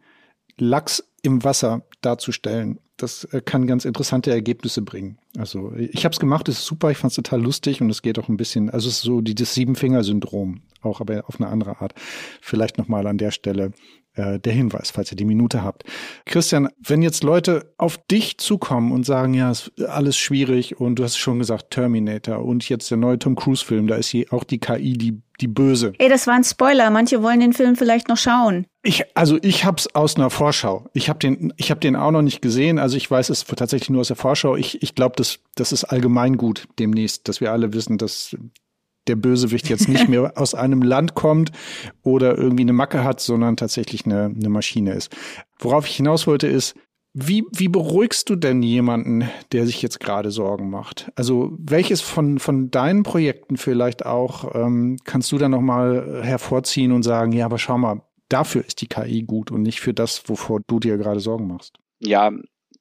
Lachs 0.60 1.04
im 1.28 1.44
Wasser 1.44 1.84
darzustellen. 2.02 2.80
Das 2.96 3.26
äh, 3.26 3.42
kann 3.42 3.68
ganz 3.68 3.84
interessante 3.86 4.32
Ergebnisse 4.32 4.82
bringen. 4.82 5.20
Also 5.38 5.74
ich 5.76 6.06
habe 6.06 6.14
es 6.14 6.20
gemacht, 6.20 6.48
es 6.48 6.60
ist 6.60 6.66
super, 6.66 6.90
ich 6.90 6.98
fand 6.98 7.12
es 7.12 7.16
total 7.18 7.42
lustig 7.42 7.82
und 7.82 7.90
es 7.90 8.02
geht 8.02 8.18
auch 8.18 8.30
ein 8.30 8.38
bisschen, 8.38 8.70
also 8.70 8.88
es 8.88 8.96
ist 8.96 9.02
so 9.04 9.22
dieses 9.22 9.54
Siebenfinger-Syndrom, 9.54 10.62
auch 10.82 11.02
aber 11.02 11.26
auf 11.28 11.40
eine 11.40 11.50
andere 11.50 11.82
Art. 11.82 11.94
Vielleicht 12.42 12.78
nochmal 12.78 13.06
an 13.06 13.18
der 13.18 13.32
Stelle 13.32 13.74
äh, 14.18 14.40
der 14.40 14.54
Hinweis, 14.54 14.92
falls 14.92 15.12
ihr 15.12 15.16
die 15.16 15.26
Minute 15.26 15.64
habt. 15.64 15.84
Christian, 16.26 16.70
wenn 16.80 17.02
jetzt 17.02 17.24
Leute 17.24 17.74
auf 17.78 17.98
dich 17.98 18.38
zukommen 18.38 18.92
und 18.92 19.06
sagen, 19.06 19.34
ja, 19.34 19.52
ist 19.52 19.72
alles 19.88 20.18
schwierig 20.18 20.80
und 20.80 20.96
du 20.98 21.04
hast 21.04 21.18
schon 21.18 21.40
gesagt, 21.40 21.72
Terminator 21.72 22.44
und 22.44 22.68
jetzt 22.68 22.90
der 22.90 22.98
neue 22.98 23.20
Tom 23.20 23.36
Cruise-Film, 23.36 23.88
da 23.88 23.96
ist 23.96 24.10
hier 24.10 24.26
auch 24.32 24.44
die 24.44 24.60
KI, 24.60 24.94
die, 24.94 25.22
die 25.40 25.48
böse. 25.48 25.94
Ey, 26.00 26.10
das 26.10 26.28
war 26.28 26.34
ein 26.34 26.44
Spoiler. 26.44 26.90
Manche 26.90 27.22
wollen 27.22 27.40
den 27.40 27.54
Film 27.54 27.76
vielleicht 27.76 28.10
noch 28.10 28.18
schauen. 28.18 28.66
Ich, 28.84 29.04
also 29.16 29.38
ich 29.42 29.66
hab's 29.66 29.88
aus 29.94 30.16
einer 30.16 30.30
Vorschau. 30.30 30.90
Ich 30.94 31.10
habe 31.10 31.20
den, 31.20 31.54
ich 31.58 31.70
habe 31.70 31.80
den 31.80 31.96
auch 31.96 32.12
noch 32.12 32.22
nicht 32.22 32.42
gesehen. 32.42 32.80
Also 32.80 32.98
ich 32.98 33.10
weiß 33.10 33.30
es 33.30 33.46
tatsächlich 33.46 33.90
nur 33.90 34.02
aus 34.02 34.08
der 34.08 34.16
Vorschau. 34.16 34.56
Ich, 34.56 34.82
ich 34.82 34.96
glaube, 34.96 35.16
das, 35.16 35.40
das 35.56 35.72
ist 35.72 35.84
allgemein 35.84 36.38
gut 36.38 36.68
demnächst, 36.80 37.28
dass 37.28 37.42
wir 37.42 37.52
alle 37.52 37.74
wissen, 37.74 37.98
dass 37.98 38.36
der 39.08 39.16
Bösewicht 39.16 39.70
jetzt 39.70 39.88
nicht 39.88 40.08
mehr 40.10 40.34
aus 40.36 40.56
einem 40.56 40.82
Land 40.82 41.16
kommt 41.16 41.52
oder 42.04 42.38
irgendwie 42.38 42.64
eine 42.64 42.74
Macke 42.74 43.04
hat, 43.04 43.20
sondern 43.20 43.58
tatsächlich 43.58 44.06
eine, 44.06 44.26
eine 44.26 44.50
Maschine 44.50 44.94
ist. 44.94 45.16
Worauf 45.60 45.88
ich 45.88 45.96
hinaus 45.96 46.28
wollte 46.28 46.48
ist, 46.48 46.76
wie, 47.20 47.46
wie 47.52 47.68
beruhigst 47.68 48.30
du 48.30 48.36
denn 48.36 48.62
jemanden, 48.62 49.28
der 49.52 49.66
sich 49.66 49.82
jetzt 49.82 50.00
gerade 50.00 50.30
Sorgen 50.30 50.70
macht? 50.70 51.12
Also 51.16 51.52
welches 51.58 52.02
von, 52.02 52.38
von 52.38 52.70
deinen 52.70 53.02
Projekten 53.02 53.58
vielleicht 53.58 54.06
auch 54.06 54.54
ähm, 54.54 54.98
kannst 55.04 55.32
du 55.32 55.40
dann 55.40 55.50
nochmal 55.50 56.22
hervorziehen 56.22 56.92
und 56.92 57.02
sagen, 57.02 57.32
ja, 57.32 57.46
aber 57.46 57.58
schau 57.58 57.80
mal, 57.80 58.04
dafür 58.30 58.64
ist 58.66 58.82
die 58.82 58.88
KI 58.88 59.24
gut 59.24 59.50
und 59.50 59.64
nicht 59.64 59.80
für 59.80 59.96
das, 59.96 60.30
wovor 60.30 60.60
du 60.68 60.80
dir 60.80 60.98
gerade 60.98 61.20
Sorgen 61.20 61.48
machst? 61.48 61.80
Ja, 62.00 62.32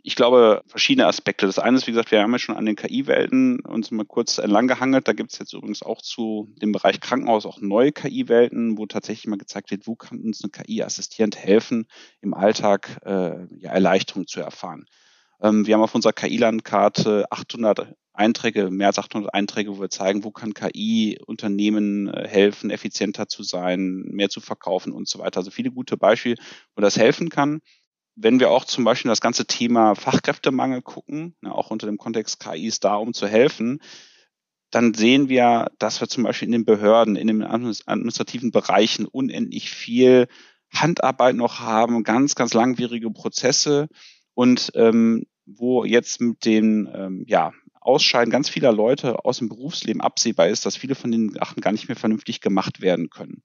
ich 0.07 0.15
glaube, 0.15 0.63
verschiedene 0.69 1.09
Aspekte. 1.09 1.47
Das 1.47 1.59
eine 1.59 1.77
ist, 1.77 1.89
wie 1.89 1.91
gesagt, 1.91 2.13
wir 2.13 2.23
haben 2.23 2.31
ja 2.31 2.39
schon 2.39 2.57
an 2.57 2.65
den 2.65 2.77
KI-Welten 2.77 3.59
uns 3.59 3.91
mal 3.91 4.07
kurz 4.07 4.39
entlang 4.39 4.69
gehangelt. 4.69 5.09
Da 5.09 5.13
gibt 5.13 5.33
es 5.33 5.39
jetzt 5.41 5.53
übrigens 5.53 5.83
auch 5.83 6.01
zu 6.01 6.49
dem 6.63 6.71
Bereich 6.71 7.01
Krankenhaus 7.01 7.45
auch 7.45 7.61
neue 7.61 7.91
KI-Welten, 7.91 8.79
wo 8.79 8.87
tatsächlich 8.87 9.27
mal 9.27 9.37
gezeigt 9.37 9.73
wird, 9.73 9.89
wo 9.89 9.97
kann 9.97 10.21
uns 10.21 10.45
eine 10.45 10.53
KI 10.53 10.85
assistierend 10.85 11.37
helfen, 11.37 11.89
im 12.21 12.35
Alltag 12.35 13.01
äh, 13.05 13.47
ja, 13.59 13.73
Erleichterung 13.73 14.29
zu 14.29 14.39
erfahren. 14.39 14.85
Ähm, 15.43 15.67
wir 15.67 15.75
haben 15.75 15.83
auf 15.83 15.97
unserer 15.97 16.13
KI-Landkarte 16.13 17.27
800 17.33 17.93
Einträge, 18.13 18.71
mehr 18.71 18.87
als 18.87 19.01
800 19.01 19.35
Einträge, 19.35 19.77
wo 19.77 19.81
wir 19.81 19.91
zeigen, 19.91 20.23
wo 20.23 20.31
kann 20.31 20.55
KI 20.55 21.19
Unternehmen 21.27 22.07
äh, 22.15 22.29
helfen, 22.29 22.71
effizienter 22.71 23.27
zu 23.27 23.43
sein, 23.43 24.05
mehr 24.07 24.29
zu 24.29 24.41
verkaufen 24.41 24.93
und 24.93 25.09
so 25.09 25.19
weiter. 25.19 25.39
Also 25.39 25.51
viele 25.51 25.73
gute 25.73 25.97
Beispiele, 25.97 26.37
wo 26.77 26.81
das 26.81 26.97
helfen 26.97 27.29
kann 27.29 27.61
wenn 28.17 28.41
wir 28.41 28.51
auch 28.51 28.65
zum 28.65 28.85
Beispiel 28.85 29.11
das 29.11 29.21
ganze 29.21 29.47
Thema 29.47 29.95
Fachkräftemangel 29.95 30.83
gucken, 30.83 31.37
ne, 31.43 31.55
auch 31.55 31.71
unter 31.71 31.87
dem 31.87 31.99
Kontext 31.99 32.41
KI 32.41 32.67
ist 32.67 32.85
da, 32.85 32.97
um 32.97 33.13
zu 33.13 33.29
helfen, 33.29 33.81
dann 34.71 34.95
sehen 34.95 35.29
wir, 35.29 35.71
dass 35.79 36.01
wir 36.01 36.09
zum 36.09 36.25
Beispiel 36.25 36.47
in 36.47 36.53
den 36.53 36.65
Behörden, 36.65 37.17
in 37.17 37.29
den 37.29 37.43
administrativen 37.43 38.51
Bereichen 38.51 39.07
unendlich 39.07 39.71
viel 39.71 40.27
Handarbeit 40.73 41.37
noch 41.37 41.61
haben, 41.61 42.03
ganz, 42.03 42.35
ganz 42.35 42.53
langwierige 42.55 43.11
Prozesse 43.11 43.89
und 44.35 44.73
ähm, 44.75 45.27
wo 45.45 45.85
jetzt 45.85 46.21
mit 46.21 46.45
den 46.45 46.91
ähm, 46.93 47.25
ja, 47.29 47.53
Ausscheiden 47.81 48.33
ganz 48.33 48.49
vieler 48.49 48.73
Leute 48.73 49.25
aus 49.25 49.39
dem 49.39 49.49
Berufsleben 49.49 50.01
absehbar 50.01 50.49
ist, 50.49 50.67
dass 50.67 50.77
viele 50.77 50.97
von 50.97 51.13
den 51.13 51.31
Sachen 51.31 51.61
gar 51.61 51.71
nicht 51.71 51.87
mehr 51.87 51.97
vernünftig 51.97 52.41
gemacht 52.41 52.81
werden 52.81 53.11
können. 53.11 53.43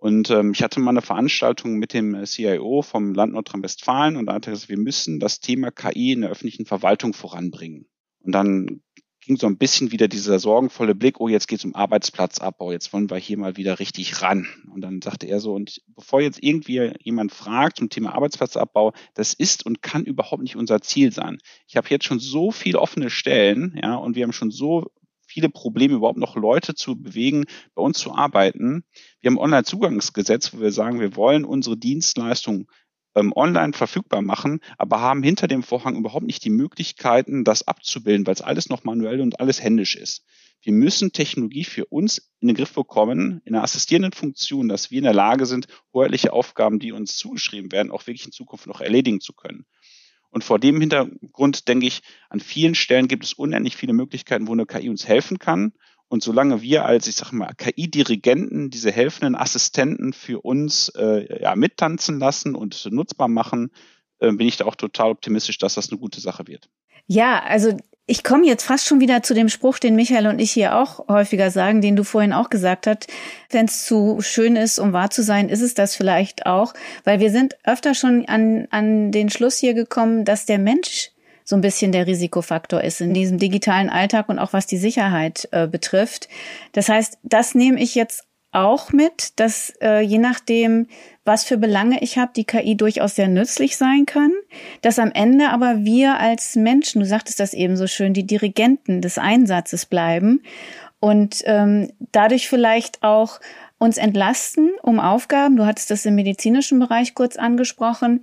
Und 0.00 0.30
ähm, 0.30 0.52
ich 0.52 0.62
hatte 0.62 0.80
mal 0.80 0.92
eine 0.92 1.02
Veranstaltung 1.02 1.74
mit 1.74 1.92
dem 1.92 2.14
äh, 2.14 2.24
CIO 2.24 2.80
vom 2.80 3.12
Land 3.12 3.34
Nordrhein-Westfalen 3.34 4.16
und 4.16 4.26
da 4.26 4.34
hat 4.34 4.46
er 4.46 4.54
gesagt, 4.54 4.70
wir 4.70 4.78
müssen 4.78 5.20
das 5.20 5.40
Thema 5.40 5.70
KI 5.70 6.12
in 6.12 6.22
der 6.22 6.30
öffentlichen 6.30 6.64
Verwaltung 6.64 7.12
voranbringen. 7.12 7.86
Und 8.22 8.32
dann 8.32 8.80
ging 9.20 9.36
so 9.36 9.46
ein 9.46 9.58
bisschen 9.58 9.92
wieder 9.92 10.08
dieser 10.08 10.38
sorgenvolle 10.38 10.94
Blick, 10.94 11.20
oh, 11.20 11.28
jetzt 11.28 11.48
geht 11.48 11.58
es 11.58 11.66
um 11.66 11.74
Arbeitsplatzabbau, 11.74 12.72
jetzt 12.72 12.94
wollen 12.94 13.10
wir 13.10 13.18
hier 13.18 13.36
mal 13.36 13.58
wieder 13.58 13.78
richtig 13.78 14.22
ran. 14.22 14.46
Und 14.72 14.80
dann 14.80 15.02
sagte 15.02 15.26
er 15.26 15.38
so, 15.38 15.52
und 15.52 15.82
bevor 15.88 16.22
jetzt 16.22 16.42
irgendwie 16.42 16.92
jemand 17.02 17.30
fragt 17.32 17.76
zum 17.76 17.90
Thema 17.90 18.14
Arbeitsplatzabbau, 18.14 18.94
das 19.12 19.34
ist 19.34 19.66
und 19.66 19.82
kann 19.82 20.04
überhaupt 20.04 20.42
nicht 20.42 20.56
unser 20.56 20.80
Ziel 20.80 21.12
sein. 21.12 21.36
Ich 21.68 21.76
habe 21.76 21.88
jetzt 21.90 22.06
schon 22.06 22.20
so 22.20 22.50
viele 22.50 22.80
offene 22.80 23.10
Stellen, 23.10 23.78
ja, 23.82 23.96
und 23.96 24.16
wir 24.16 24.22
haben 24.22 24.32
schon 24.32 24.50
so 24.50 24.90
viele 25.30 25.48
Probleme, 25.48 25.94
überhaupt 25.94 26.18
noch 26.18 26.34
Leute 26.34 26.74
zu 26.74 27.00
bewegen, 27.00 27.44
bei 27.74 27.82
uns 27.82 27.98
zu 27.98 28.12
arbeiten. 28.12 28.84
Wir 29.20 29.30
haben 29.30 29.38
Online-Zugangsgesetz, 29.38 30.52
wo 30.52 30.60
wir 30.60 30.72
sagen, 30.72 30.98
wir 30.98 31.14
wollen 31.14 31.44
unsere 31.44 31.76
Dienstleistung 31.76 32.68
ähm, 33.14 33.32
online 33.34 33.72
verfügbar 33.72 34.22
machen, 34.22 34.60
aber 34.76 35.00
haben 35.00 35.22
hinter 35.22 35.46
dem 35.46 35.62
Vorhang 35.62 35.96
überhaupt 35.96 36.26
nicht 36.26 36.44
die 36.44 36.50
Möglichkeiten, 36.50 37.44
das 37.44 37.66
abzubilden, 37.66 38.26
weil 38.26 38.34
es 38.34 38.42
alles 38.42 38.68
noch 38.68 38.84
manuell 38.84 39.20
und 39.20 39.38
alles 39.40 39.62
händisch 39.62 39.94
ist. 39.94 40.24
Wir 40.62 40.72
müssen 40.72 41.12
Technologie 41.12 41.64
für 41.64 41.86
uns 41.86 42.30
in 42.40 42.48
den 42.48 42.56
Griff 42.56 42.74
bekommen, 42.74 43.40
in 43.44 43.54
einer 43.54 43.64
assistierenden 43.64 44.12
Funktion, 44.12 44.68
dass 44.68 44.90
wir 44.90 44.98
in 44.98 45.04
der 45.04 45.14
Lage 45.14 45.46
sind, 45.46 45.68
hoheitliche 45.94 46.32
Aufgaben, 46.32 46.78
die 46.78 46.92
uns 46.92 47.16
zugeschrieben 47.16 47.72
werden, 47.72 47.90
auch 47.90 48.06
wirklich 48.06 48.26
in 48.26 48.32
Zukunft 48.32 48.66
noch 48.66 48.80
erledigen 48.80 49.20
zu 49.20 49.32
können. 49.32 49.64
Und 50.30 50.44
vor 50.44 50.58
dem 50.58 50.80
Hintergrund 50.80 51.68
denke 51.68 51.86
ich, 51.86 52.02
an 52.28 52.40
vielen 52.40 52.74
Stellen 52.74 53.08
gibt 53.08 53.24
es 53.24 53.32
unendlich 53.32 53.76
viele 53.76 53.92
Möglichkeiten, 53.92 54.46
wo 54.46 54.52
eine 54.52 54.66
KI 54.66 54.88
uns 54.88 55.06
helfen 55.06 55.38
kann. 55.38 55.72
Und 56.08 56.22
solange 56.22 56.60
wir 56.62 56.84
als, 56.84 57.06
ich 57.06 57.16
sage 57.16 57.36
mal, 57.36 57.52
KI-Dirigenten 57.54 58.70
diese 58.70 58.90
helfenden 58.90 59.36
Assistenten 59.36 60.12
für 60.12 60.40
uns 60.40 60.88
äh, 60.90 61.42
ja, 61.42 61.54
mittanzen 61.54 62.18
lassen 62.18 62.54
und 62.56 62.88
nutzbar 62.90 63.28
machen, 63.28 63.70
äh, 64.18 64.32
bin 64.32 64.48
ich 64.48 64.56
da 64.56 64.64
auch 64.64 64.74
total 64.74 65.10
optimistisch, 65.10 65.58
dass 65.58 65.74
das 65.74 65.90
eine 65.90 65.98
gute 65.98 66.20
Sache 66.20 66.46
wird. 66.46 66.68
Ja, 67.06 67.42
also 67.42 67.76
ich 68.10 68.24
komme 68.24 68.44
jetzt 68.44 68.64
fast 68.64 68.88
schon 68.88 68.98
wieder 68.98 69.22
zu 69.22 69.34
dem 69.34 69.48
Spruch, 69.48 69.78
den 69.78 69.94
Michael 69.94 70.26
und 70.26 70.40
ich 70.40 70.50
hier 70.50 70.76
auch 70.76 71.06
häufiger 71.06 71.52
sagen, 71.52 71.80
den 71.80 71.94
du 71.94 72.02
vorhin 72.02 72.32
auch 72.32 72.50
gesagt 72.50 72.88
hast. 72.88 73.06
Wenn 73.50 73.66
es 73.66 73.86
zu 73.86 74.20
schön 74.20 74.56
ist, 74.56 74.80
um 74.80 74.92
wahr 74.92 75.10
zu 75.10 75.22
sein, 75.22 75.48
ist 75.48 75.60
es 75.60 75.74
das 75.74 75.94
vielleicht 75.94 76.44
auch. 76.44 76.74
Weil 77.04 77.20
wir 77.20 77.30
sind 77.30 77.56
öfter 77.62 77.94
schon 77.94 78.26
an, 78.26 78.66
an 78.70 79.12
den 79.12 79.30
Schluss 79.30 79.58
hier 79.58 79.74
gekommen, 79.74 80.24
dass 80.24 80.44
der 80.44 80.58
Mensch 80.58 81.12
so 81.44 81.54
ein 81.54 81.60
bisschen 81.60 81.92
der 81.92 82.08
Risikofaktor 82.08 82.82
ist 82.82 83.00
in 83.00 83.14
diesem 83.14 83.38
digitalen 83.38 83.88
Alltag 83.88 84.28
und 84.28 84.40
auch 84.40 84.52
was 84.52 84.66
die 84.66 84.76
Sicherheit 84.76 85.48
äh, 85.52 85.68
betrifft. 85.68 86.28
Das 86.72 86.88
heißt, 86.88 87.18
das 87.22 87.54
nehme 87.54 87.80
ich 87.80 87.94
jetzt 87.94 88.24
auch 88.52 88.92
mit, 88.92 89.38
dass 89.38 89.72
äh, 89.80 90.00
je 90.00 90.18
nachdem, 90.18 90.88
was 91.24 91.44
für 91.44 91.56
Belange 91.56 92.02
ich 92.02 92.18
habe, 92.18 92.32
die 92.34 92.44
KI 92.44 92.76
durchaus 92.76 93.14
sehr 93.14 93.28
nützlich 93.28 93.76
sein 93.76 94.06
kann, 94.06 94.32
dass 94.80 94.98
am 94.98 95.12
Ende 95.12 95.50
aber 95.50 95.84
wir 95.84 96.18
als 96.18 96.56
Menschen, 96.56 97.00
du 97.00 97.06
sagtest 97.06 97.38
das 97.38 97.54
eben 97.54 97.76
so 97.76 97.86
schön, 97.86 98.12
die 98.12 98.26
Dirigenten 98.26 99.00
des 99.00 99.18
Einsatzes 99.18 99.86
bleiben 99.86 100.42
und 100.98 101.42
ähm, 101.46 101.92
dadurch 102.12 102.48
vielleicht 102.48 103.02
auch 103.02 103.40
uns 103.78 103.96
entlasten 103.96 104.72
um 104.82 105.00
Aufgaben, 105.00 105.56
du 105.56 105.64
hattest 105.64 105.90
das 105.90 106.04
im 106.04 106.14
medizinischen 106.14 106.78
Bereich 106.80 107.14
kurz 107.14 107.36
angesprochen, 107.36 108.22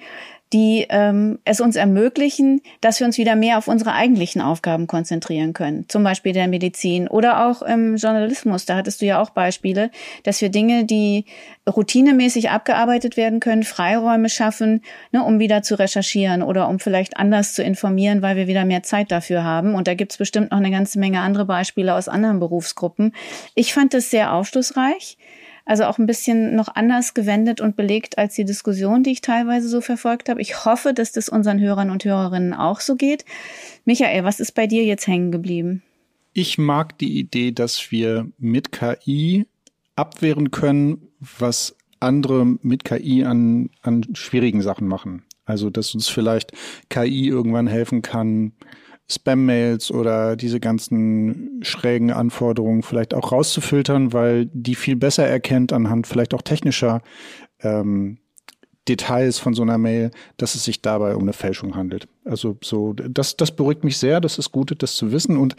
die 0.54 0.86
ähm, 0.90 1.40
es 1.44 1.60
uns 1.60 1.76
ermöglichen, 1.76 2.62
dass 2.80 3.00
wir 3.00 3.08
uns 3.08 3.18
wieder 3.18 3.36
mehr 3.36 3.58
auf 3.58 3.68
unsere 3.68 3.94
eigentlichen 3.94 4.42
Aufgaben 4.42 4.88
konzentrieren 4.88 5.54
können. 5.54 5.86
Zum 5.90 6.04
Beispiel 6.04 6.32
der 6.32 6.48
Medizin 6.48 7.08
oder 7.08 7.46
auch 7.48 7.62
im 7.62 7.98
Journalismus. 7.98 8.66
Da 8.66 8.76
hattest 8.76 9.02
du 9.02 9.06
ja 9.06 9.22
auch 9.22 9.32
Beispiele, 9.32 9.92
dass 10.24 10.42
wir 10.42 10.50
Dinge, 10.50 10.86
die 10.86 11.26
routinemäßig 11.70 12.50
abgearbeitet 12.50 13.18
werden 13.18 13.42
können, 13.42 13.64
Freiräume 13.64 14.30
schaffen, 14.30 14.84
ne, 15.12 15.24
um 15.24 15.40
wieder 15.40 15.64
zu 15.64 15.78
recherchieren 15.78 16.42
oder 16.42 16.70
um 16.70 16.80
vielleicht 16.80 17.18
anders 17.18 17.54
zu 17.54 17.62
informieren, 17.62 18.22
weil 18.22 18.38
wir 18.38 18.48
wieder 18.48 18.64
mehr 18.64 18.84
Zeit 18.84 19.12
dafür 19.12 19.44
haben. 19.44 19.76
Und 19.76 19.88
da 19.88 19.96
gibt's 19.96 20.18
bestimmt 20.18 20.52
noch 20.52 20.60
eine 20.60 20.72
ganze 20.72 20.98
Menge 20.98 21.20
andere 21.20 21.46
Beispiele 21.46 21.94
aus 21.94 22.08
anderen 22.08 22.40
Berufsgruppen. 22.40 23.14
Ich 23.54 23.74
fand 23.74 23.94
es 23.94 24.10
sehr 24.10 24.34
aufschlussreich. 24.34 25.18
Also 25.68 25.84
auch 25.84 25.98
ein 25.98 26.06
bisschen 26.06 26.56
noch 26.56 26.70
anders 26.76 27.14
gewendet 27.14 27.60
und 27.60 27.76
belegt 27.76 28.18
als 28.18 28.36
die 28.36 28.46
Diskussion, 28.46 29.04
die 29.04 29.12
ich 29.12 29.20
teilweise 29.20 29.68
so 29.68 29.82
verfolgt 29.82 30.30
habe. 30.30 30.42
Ich 30.42 30.64
hoffe, 30.64 30.94
dass 30.94 31.12
das 31.12 31.28
unseren 31.28 31.60
Hörern 31.60 31.90
und 31.90 32.06
Hörerinnen 32.06 32.54
auch 32.54 32.80
so 32.80 32.96
geht. 32.96 33.26
Michael, 33.84 34.24
was 34.24 34.40
ist 34.40 34.54
bei 34.54 34.66
dir 34.66 34.86
jetzt 34.86 35.08
hängen 35.08 35.30
geblieben? 35.30 35.84
Ich 36.32 36.58
mag 36.58 36.98
die 37.00 37.20
Idee, 37.20 37.52
dass 37.52 37.92
wir 37.92 38.32
mit 38.38 38.72
KI 38.72 39.46
abwehren 39.98 40.52
können, 40.52 41.10
was 41.20 41.76
andere 42.00 42.46
mit 42.46 42.86
KI 42.86 43.26
an, 43.26 43.70
an 43.82 44.06
schwierigen 44.14 44.62
Sachen 44.62 44.88
machen. 44.88 45.24
Also, 45.44 45.70
dass 45.70 45.94
uns 45.94 46.08
vielleicht 46.08 46.54
KI 46.90 47.28
irgendwann 47.28 47.68
helfen 47.68 48.02
kann, 48.02 48.54
Spam-Mails 49.10 49.92
oder 49.92 50.36
diese 50.36 50.60
ganzen 50.60 51.60
schrägen 51.64 52.12
Anforderungen 52.12 52.84
vielleicht 52.84 53.14
auch 53.14 53.32
rauszufiltern, 53.32 54.12
weil 54.12 54.48
die 54.54 54.76
viel 54.76 54.96
besser 54.96 55.26
erkennt 55.26 55.72
anhand 55.72 56.08
vielleicht 56.08 56.34
auch 56.34 56.42
technischer 56.42 57.02
ähm, 57.62 58.18
Details 58.88 59.40
von 59.40 59.54
so 59.54 59.62
einer 59.62 59.78
Mail, 59.78 60.12
dass 60.38 60.56
es 60.56 60.64
sich 60.64 60.82
dabei 60.82 61.16
um 61.16 61.24
eine 61.24 61.34
Fälschung 61.34 61.76
handelt. 61.76 62.08
Also 62.28 62.58
so, 62.64 62.94
das, 62.94 63.38
das 63.38 63.56
beruhigt 63.56 63.84
mich 63.84 63.98
sehr, 63.98 64.20
das 64.22 64.38
ist 64.38 64.52
gut, 64.52 64.74
das 64.78 64.96
zu 64.96 65.12
wissen. 65.12 65.38
Und 65.38 65.56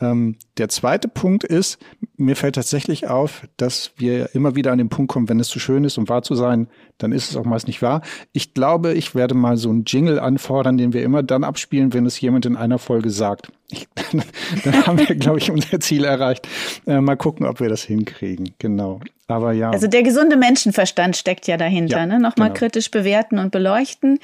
ähm, 0.00 0.36
der 0.58 0.68
zweite 0.68 1.08
Punkt 1.08 1.44
ist, 1.44 1.78
mir 2.16 2.36
fällt 2.36 2.54
tatsächlich 2.54 3.08
auf, 3.08 3.46
dass 3.56 3.92
wir 3.96 4.34
immer 4.34 4.54
wieder 4.54 4.72
an 4.72 4.78
den 4.78 4.88
Punkt 4.88 5.10
kommen, 5.10 5.28
wenn 5.28 5.40
es 5.40 5.48
zu 5.48 5.58
schön 5.58 5.84
ist, 5.84 5.98
um 5.98 6.08
wahr 6.08 6.22
zu 6.22 6.34
sein, 6.34 6.68
dann 6.98 7.12
ist 7.12 7.30
es 7.30 7.36
auch 7.36 7.44
meist 7.44 7.66
nicht 7.66 7.82
wahr. 7.82 8.02
Ich 8.32 8.54
glaube, 8.54 8.92
ich 8.92 9.14
werde 9.14 9.34
mal 9.34 9.56
so 9.56 9.70
einen 9.70 9.84
Jingle 9.86 10.18
anfordern, 10.18 10.76
den 10.76 10.92
wir 10.92 11.02
immer 11.02 11.22
dann 11.22 11.44
abspielen, 11.44 11.92
wenn 11.92 12.06
es 12.06 12.20
jemand 12.20 12.46
in 12.46 12.56
einer 12.56 12.78
Folge 12.78 13.10
sagt. 13.10 13.50
Ich, 13.70 13.88
dann 14.64 14.86
haben 14.86 14.98
wir, 14.98 15.14
glaube 15.16 15.38
ich, 15.38 15.50
unser 15.50 15.80
Ziel 15.80 16.04
erreicht. 16.04 16.46
Äh, 16.86 17.00
mal 17.00 17.16
gucken, 17.16 17.46
ob 17.46 17.60
wir 17.60 17.68
das 17.68 17.82
hinkriegen. 17.82 18.54
Genau. 18.58 19.00
Aber 19.30 19.52
ja. 19.52 19.70
Also 19.70 19.86
der 19.86 20.02
gesunde 20.02 20.36
Menschenverstand 20.36 21.16
steckt 21.16 21.46
ja 21.46 21.56
dahinter, 21.56 21.98
ja, 21.98 22.06
ne? 22.06 22.18
Nochmal 22.18 22.48
genau. 22.48 22.58
kritisch 22.58 22.90
bewerten 22.90 23.38
und 23.38 23.52
beleuchten. 23.52 24.18